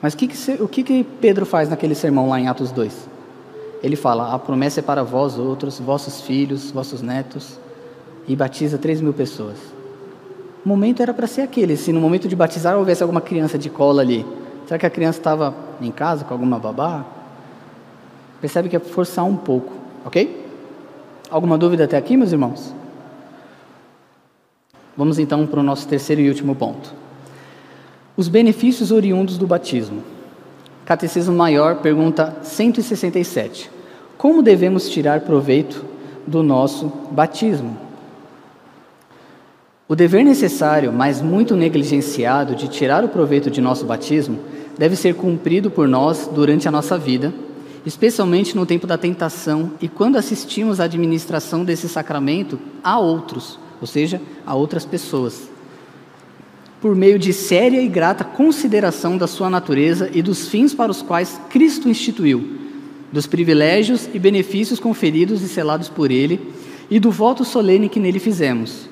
[0.00, 3.08] Mas que que, o que, que Pedro faz naquele sermão lá em Atos 2?
[3.82, 7.58] Ele fala: A promessa é para vós outros, vossos filhos, vossos netos,
[8.26, 9.58] e batiza 3 mil pessoas.
[10.64, 11.76] O momento era para ser aquele.
[11.76, 14.24] Se no momento de batizar houvesse alguma criança de cola ali,
[14.66, 17.04] será que a criança estava em casa com alguma babá?
[18.40, 19.72] Percebe que é forçar um pouco,
[20.04, 20.42] ok?
[21.30, 22.74] Alguma dúvida até aqui, meus irmãos?
[24.96, 26.92] Vamos então para o nosso terceiro e último ponto.
[28.14, 30.02] Os benefícios oriundos do batismo.
[30.84, 33.70] Catecismo Maior, pergunta 167.
[34.18, 35.82] Como devemos tirar proveito
[36.26, 37.78] do nosso batismo?
[39.88, 44.38] O dever necessário, mas muito negligenciado, de tirar o proveito de nosso batismo
[44.78, 47.32] deve ser cumprido por nós durante a nossa vida,
[47.84, 53.86] especialmente no tempo da tentação e quando assistimos à administração desse sacramento a outros ou
[53.86, 55.50] seja, a outras pessoas,
[56.80, 61.02] por meio de séria e grata consideração da sua natureza e dos fins para os
[61.02, 62.60] quais Cristo instituiu,
[63.10, 66.40] dos privilégios e benefícios conferidos e selados por Ele
[66.88, 68.88] e do voto solene que nele fizemos,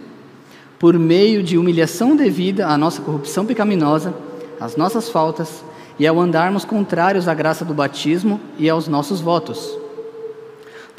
[0.77, 4.13] por meio de humilhação devida à nossa corrupção pecaminosa,
[4.59, 5.65] às nossas faltas
[6.01, 9.80] e ao andarmos contrários à graça do batismo e aos nossos votos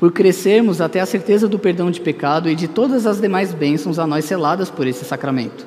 [0.01, 3.99] por crescermos até a certeza do perdão de pecado e de todas as demais bênçãos
[3.99, 5.63] a nós seladas por esse sacramento,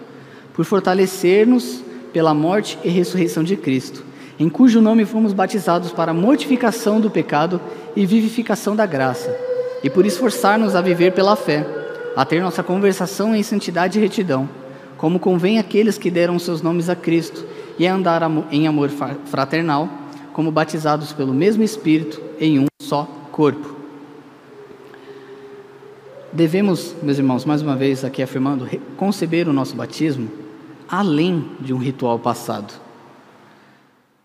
[0.53, 1.81] por fortalecer-nos
[2.13, 4.03] pela morte e ressurreição de Cristo,
[4.37, 7.61] em cujo nome fomos batizados para mortificação do pecado
[7.95, 9.33] e vivificação da graça,
[9.85, 11.65] e por esforçar-nos a viver pela fé,
[12.17, 14.49] a ter nossa conversação em santidade e retidão,
[14.99, 17.47] como convém aqueles que deram seus nomes a Cristo,
[17.79, 18.91] e a andar em amor
[19.27, 19.89] fraternal,
[20.33, 23.74] como batizados pelo mesmo Espírito em um só corpo.
[26.35, 30.29] Devemos, meus irmãos, mais uma vez aqui afirmando, conceber o nosso batismo
[30.89, 32.75] além de um ritual passado,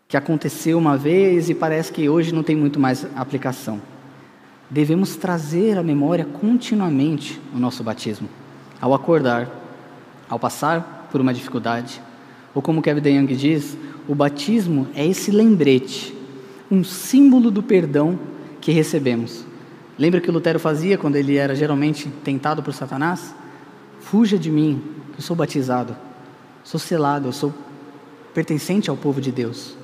[0.07, 3.79] que aconteceu uma vez e parece que hoje não tem muito mais aplicação.
[4.71, 8.27] Devemos trazer à memória continuamente o nosso batismo,
[8.81, 9.47] ao acordar,
[10.27, 12.01] ao passar por uma dificuldade,
[12.55, 16.11] ou como Kevin DeYoung diz, o batismo é esse lembrete,
[16.71, 18.17] um símbolo do perdão
[18.59, 19.47] que recebemos
[19.99, 23.35] Lembra que Lutero fazia quando ele era geralmente tentado por Satanás?
[23.99, 24.81] Fuja de mim,
[25.11, 25.93] que eu sou batizado,
[26.63, 27.53] sou selado, eu sou
[28.33, 29.75] pertencente ao povo de Deus.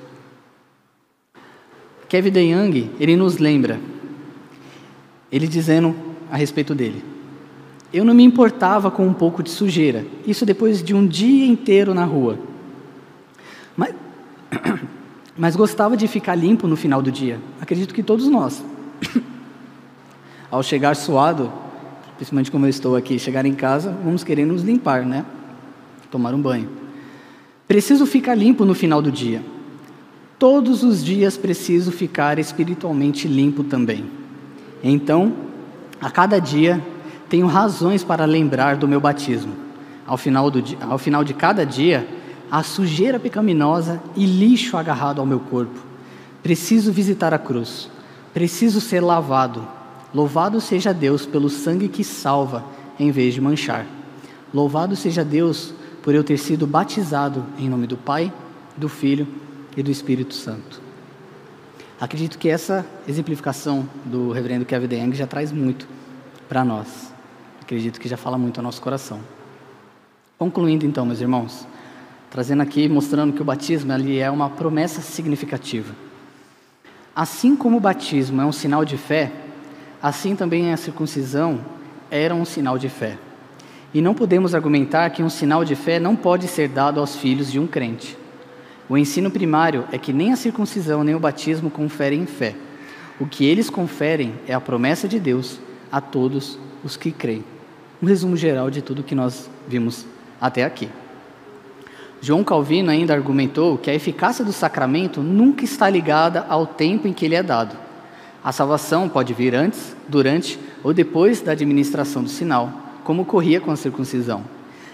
[2.08, 3.78] Kevin DeYoung, ele nos lembra,
[5.30, 5.94] ele dizendo
[6.30, 7.04] a respeito dele:
[7.92, 11.92] Eu não me importava com um pouco de sujeira, isso depois de um dia inteiro
[11.92, 12.38] na rua.
[13.76, 13.94] Mas,
[15.36, 17.38] mas gostava de ficar limpo no final do dia.
[17.60, 18.64] Acredito que todos nós.
[20.50, 21.52] Ao chegar suado,
[22.16, 25.24] principalmente como eu estou aqui, chegar em casa, vamos querer nos limpar, né?
[26.10, 26.68] Tomar um banho.
[27.66, 29.42] Preciso ficar limpo no final do dia.
[30.38, 34.04] Todos os dias preciso ficar espiritualmente limpo também.
[34.84, 35.32] Então,
[36.00, 36.82] a cada dia,
[37.28, 39.52] tenho razões para lembrar do meu batismo.
[40.06, 42.06] Ao final, do, ao final de cada dia,
[42.50, 45.80] há sujeira pecaminosa e lixo agarrado ao meu corpo.
[46.42, 47.90] Preciso visitar a cruz.
[48.32, 49.66] Preciso ser lavado.
[50.16, 52.64] Louvado seja Deus pelo sangue que salva,
[52.98, 53.84] em vez de manchar.
[54.50, 58.32] Louvado seja Deus por eu ter sido batizado em nome do Pai,
[58.78, 59.28] do Filho
[59.76, 60.80] e do Espírito Santo.
[62.00, 65.86] Acredito que essa exemplificação do reverendo Kevin DeYoung já traz muito
[66.48, 67.12] para nós.
[67.60, 69.20] Acredito que já fala muito ao nosso coração.
[70.38, 71.68] Concluindo então, meus irmãos,
[72.30, 75.94] trazendo aqui, mostrando que o batismo ali é uma promessa significativa.
[77.14, 79.42] Assim como o batismo é um sinal de fé,
[80.06, 81.58] assim também a circuncisão
[82.08, 83.18] era um sinal de fé.
[83.92, 87.50] E não podemos argumentar que um sinal de fé não pode ser dado aos filhos
[87.50, 88.16] de um crente.
[88.88, 92.54] O ensino primário é que nem a circuncisão nem o batismo conferem fé.
[93.18, 95.58] O que eles conferem é a promessa de Deus
[95.90, 97.44] a todos os que creem.
[98.00, 100.06] Um resumo geral de tudo que nós vimos
[100.40, 100.88] até aqui.
[102.20, 107.12] João Calvino ainda argumentou que a eficácia do sacramento nunca está ligada ao tempo em
[107.12, 107.85] que ele é dado.
[108.46, 112.70] A salvação pode vir antes, durante ou depois da administração do sinal,
[113.02, 114.44] como ocorria com a circuncisão.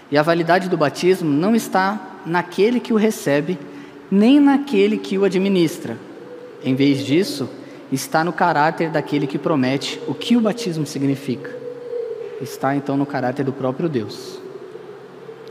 [0.09, 3.59] E a validade do batismo não está naquele que o recebe,
[4.09, 5.99] nem naquele que o administra.
[6.63, 7.47] Em vez disso,
[7.91, 11.55] está no caráter daquele que promete o que o batismo significa.
[12.41, 14.39] Está então no caráter do próprio Deus.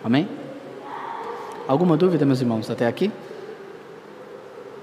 [0.02, 0.28] Amém?
[1.68, 3.12] Alguma dúvida, meus irmãos, até aqui?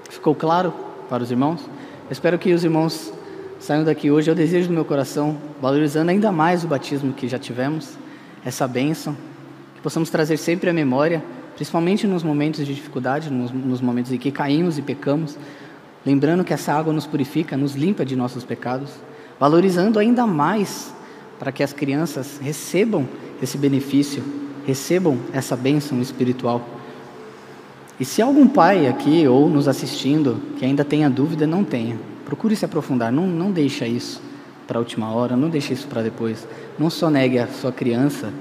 [0.08, 0.72] Ficou claro
[1.10, 1.60] para os irmãos?
[2.10, 3.12] Espero que os irmãos
[3.60, 7.38] saiam daqui hoje, eu desejo do meu coração, valorizando ainda mais o batismo que já
[7.38, 7.96] tivemos,
[8.44, 9.16] essa bênção,
[9.76, 11.22] que possamos trazer sempre a memória,
[11.54, 15.38] principalmente nos momentos de dificuldade, nos, nos momentos em que caímos e pecamos,
[16.04, 18.90] lembrando que essa água nos purifica, nos limpa de nossos pecados,
[19.38, 20.92] valorizando ainda mais
[21.38, 23.08] para que as crianças recebam
[23.42, 24.22] esse benefício,
[24.66, 26.66] recebam essa bênção espiritual.
[28.00, 31.98] E se algum pai aqui ou nos assistindo que ainda tenha dúvida, não tenha.
[32.24, 34.22] Procure se aprofundar, não, não deixa isso
[34.66, 36.48] para a última hora, não deixe isso para depois.
[36.78, 38.32] Não só negue a sua criança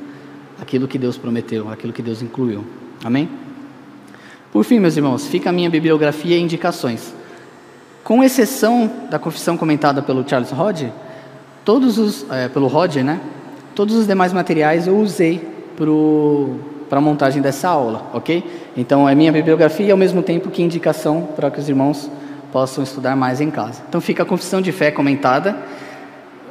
[0.62, 2.64] aquilo que Deus prometeu, aquilo que Deus incluiu.
[3.04, 3.28] Amém?
[4.50, 7.14] Por fim, meus irmãos, fica a minha bibliografia e indicações.
[8.02, 10.92] Com exceção da confissão comentada pelo Charles Hodge,
[11.66, 13.20] todos os, é, pelo Roger, né?
[13.76, 15.46] Todos os demais materiais eu usei
[15.76, 15.90] para
[16.98, 18.44] a montagem dessa aula, ok?
[18.76, 22.10] Então é minha bibliografia e ao mesmo tempo que indicação para que os irmãos
[22.52, 23.82] possam estudar mais em casa.
[23.88, 25.56] Então fica a confissão de fé comentada,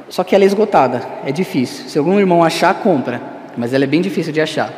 [0.07, 1.89] só que ela é esgotada, é difícil.
[1.89, 3.21] Se algum irmão achar, compra,
[3.57, 4.73] mas ela é bem difícil de achar.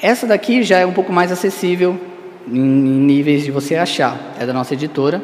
[0.00, 1.98] Essa daqui já é um pouco mais acessível
[2.46, 5.20] em níveis de você achar, é da nossa editora,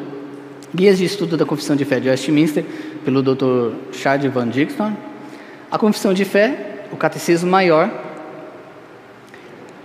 [0.75, 2.65] Guias de Estudo da Confissão de Fé de Westminster,
[3.05, 3.73] pelo Dr.
[3.93, 4.91] Chad Van Dixon.
[5.71, 7.89] A Confissão de Fé, o Catecismo Maior.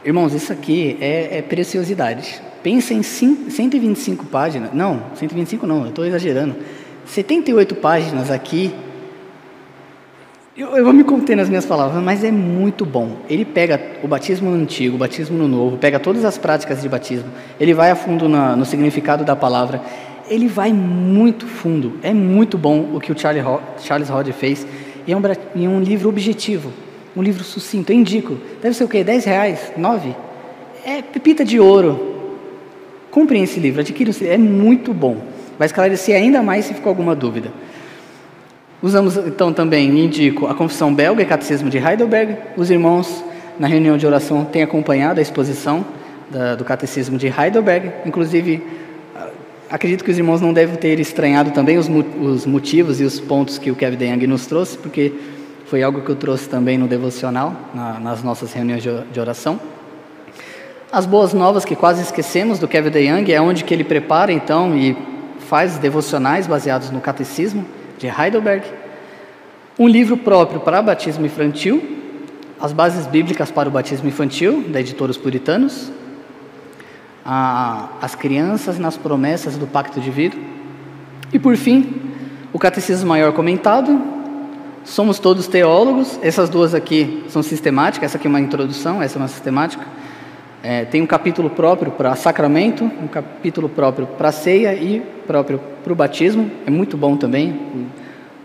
[0.05, 2.41] Irmãos, isso aqui é, é preciosidade.
[2.63, 4.73] Pensa em 125 páginas.
[4.73, 6.57] Não, 125 não, eu estou exagerando.
[7.07, 8.73] 78 páginas aqui.
[10.57, 13.17] Eu, eu, vou me conter nas minhas palavras, mas é muito bom.
[13.29, 16.89] Ele pega o batismo no antigo, o batismo no novo, pega todas as práticas de
[16.89, 19.81] batismo, ele vai a fundo na, no significado da palavra
[20.31, 21.99] ele vai muito fundo.
[22.03, 24.65] É muito bom o que o Charles Hodge fez.
[25.07, 25.23] E é um,
[25.57, 26.73] em um livro objetivo,
[27.17, 27.93] um livro sucinto.
[27.93, 28.37] Eu indico.
[28.63, 29.03] Deve ser o quê?
[29.05, 29.73] 10 reais?
[29.77, 30.15] 9?
[30.85, 32.09] É pepita de ouro.
[33.11, 34.35] Comprem esse livro, adquiram esse livro.
[34.35, 35.19] É muito bom.
[35.59, 37.53] Vai esclarecer ainda mais se ficou alguma dúvida.
[38.83, 42.37] Usamos então também, indico, a Confissão Belga e Catecismo de Heidelberg.
[42.57, 43.23] Os irmãos,
[43.59, 45.85] na reunião de oração, têm acompanhado a exposição
[46.31, 47.93] da, do Catecismo de Heidelberg.
[48.07, 48.63] Inclusive,
[49.69, 53.59] acredito que os irmãos não devem ter estranhado também os, os motivos e os pontos
[53.59, 55.13] que o Kevin DeYoung nos trouxe, porque
[55.71, 59.61] foi algo que eu trouxe também no devocional, na, nas nossas reuniões de, de oração.
[60.91, 64.77] As boas novas que quase esquecemos do Kevin DeYoung é onde que ele prepara então
[64.77, 64.99] e
[65.39, 67.65] faz devocionais baseados no Catecismo
[67.99, 68.67] de Heidelberg.
[69.79, 71.81] Um livro próprio para batismo infantil,
[72.61, 75.93] as bases bíblicas para o batismo infantil, da editora Os Puritanos,
[77.25, 80.37] a, as crianças nas promessas do pacto de vida.
[81.33, 81.95] E por fim,
[82.53, 84.10] o catecismo maior comentado.
[84.91, 86.19] Somos todos teólogos.
[86.21, 88.11] Essas duas aqui são sistemáticas.
[88.11, 89.87] Essa aqui é uma introdução, essa é uma sistemática.
[90.65, 95.93] É, tem um capítulo próprio para sacramento, um capítulo próprio para ceia e próprio para
[95.93, 96.51] o batismo.
[96.67, 97.57] É muito bom também.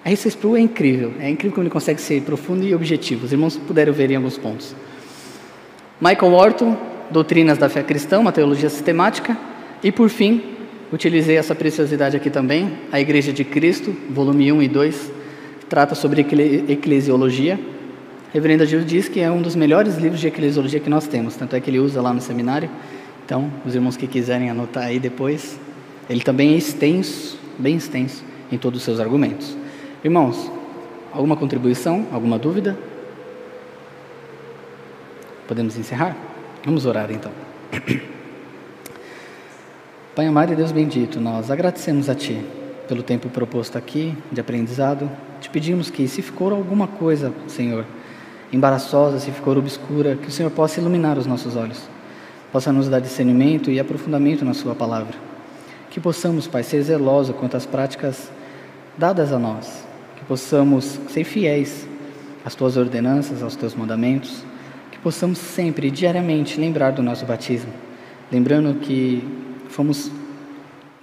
[0.06, 1.14] A R6 Pro é incrível.
[1.20, 3.26] É incrível como ele consegue ser profundo e objetivo.
[3.26, 4.76] Os irmãos puderam ver em alguns pontos.
[6.00, 6.78] Michael Orton,
[7.10, 9.36] Doutrinas da Fé Cristã, uma teologia sistemática.
[9.84, 10.44] E por fim,
[10.94, 15.25] utilizei essa preciosidade aqui também, a Igreja de Cristo, volume 1 e 2, que
[15.70, 17.60] trata sobre eclesiologia
[18.36, 21.56] Reverenda Gil diz que é um dos melhores livros de eclesiologia que nós temos, tanto
[21.56, 22.70] é que ele usa lá no seminário.
[23.24, 25.58] Então, os irmãos que quiserem anotar aí depois,
[26.10, 29.56] ele também é extenso, bem extenso em todos os seus argumentos.
[30.04, 30.52] Irmãos,
[31.14, 32.78] alguma contribuição, alguma dúvida?
[35.48, 36.18] Podemos encerrar?
[36.66, 37.32] Vamos orar então.
[40.14, 42.44] Pai amado e Deus bendito, nós agradecemos a Ti
[42.86, 45.10] pelo tempo proposto aqui de aprendizado.
[45.46, 47.86] Te pedimos que, se ficou alguma coisa, Senhor,
[48.52, 51.88] embaraçosa, se for obscura, que o Senhor possa iluminar os nossos olhos,
[52.52, 55.16] possa nos dar discernimento e aprofundamento na Sua palavra.
[55.92, 58.32] Que possamos, Pai, ser zelosos quanto às práticas
[58.98, 59.86] dadas a nós,
[60.16, 61.88] que possamos ser fiéis
[62.44, 64.44] às Tuas ordenanças, aos Teus mandamentos,
[64.92, 67.72] que possamos sempre, diariamente, lembrar do nosso batismo,
[68.32, 69.24] lembrando que
[69.70, 70.10] fomos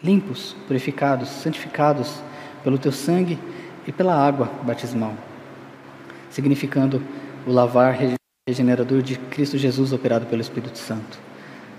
[0.02, 2.12] limpos, purificados, santificados
[2.64, 3.38] pelo Teu sangue
[3.86, 5.14] e pela água batismal,
[6.30, 7.02] significando
[7.46, 7.96] o lavar
[8.48, 11.18] regenerador de Cristo Jesus operado pelo Espírito Santo.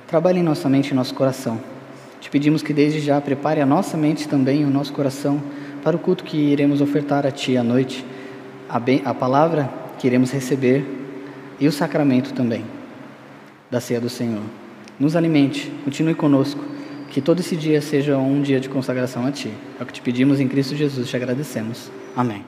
[0.07, 1.59] Trabalhe em nossa mente e nosso coração.
[2.19, 5.41] Te pedimos que desde já prepare a nossa mente também e o nosso coração
[5.83, 8.05] para o culto que iremos ofertar a Ti à noite,
[8.69, 10.85] a, bem, a palavra que iremos receber
[11.59, 12.65] e o sacramento também
[13.69, 14.43] da ceia do Senhor.
[14.99, 16.63] Nos alimente, continue conosco,
[17.13, 19.53] que todo esse dia seja um dia de consagração a Ti.
[19.79, 21.91] É o que te pedimos em Cristo Jesus, te agradecemos.
[22.15, 22.43] Amém.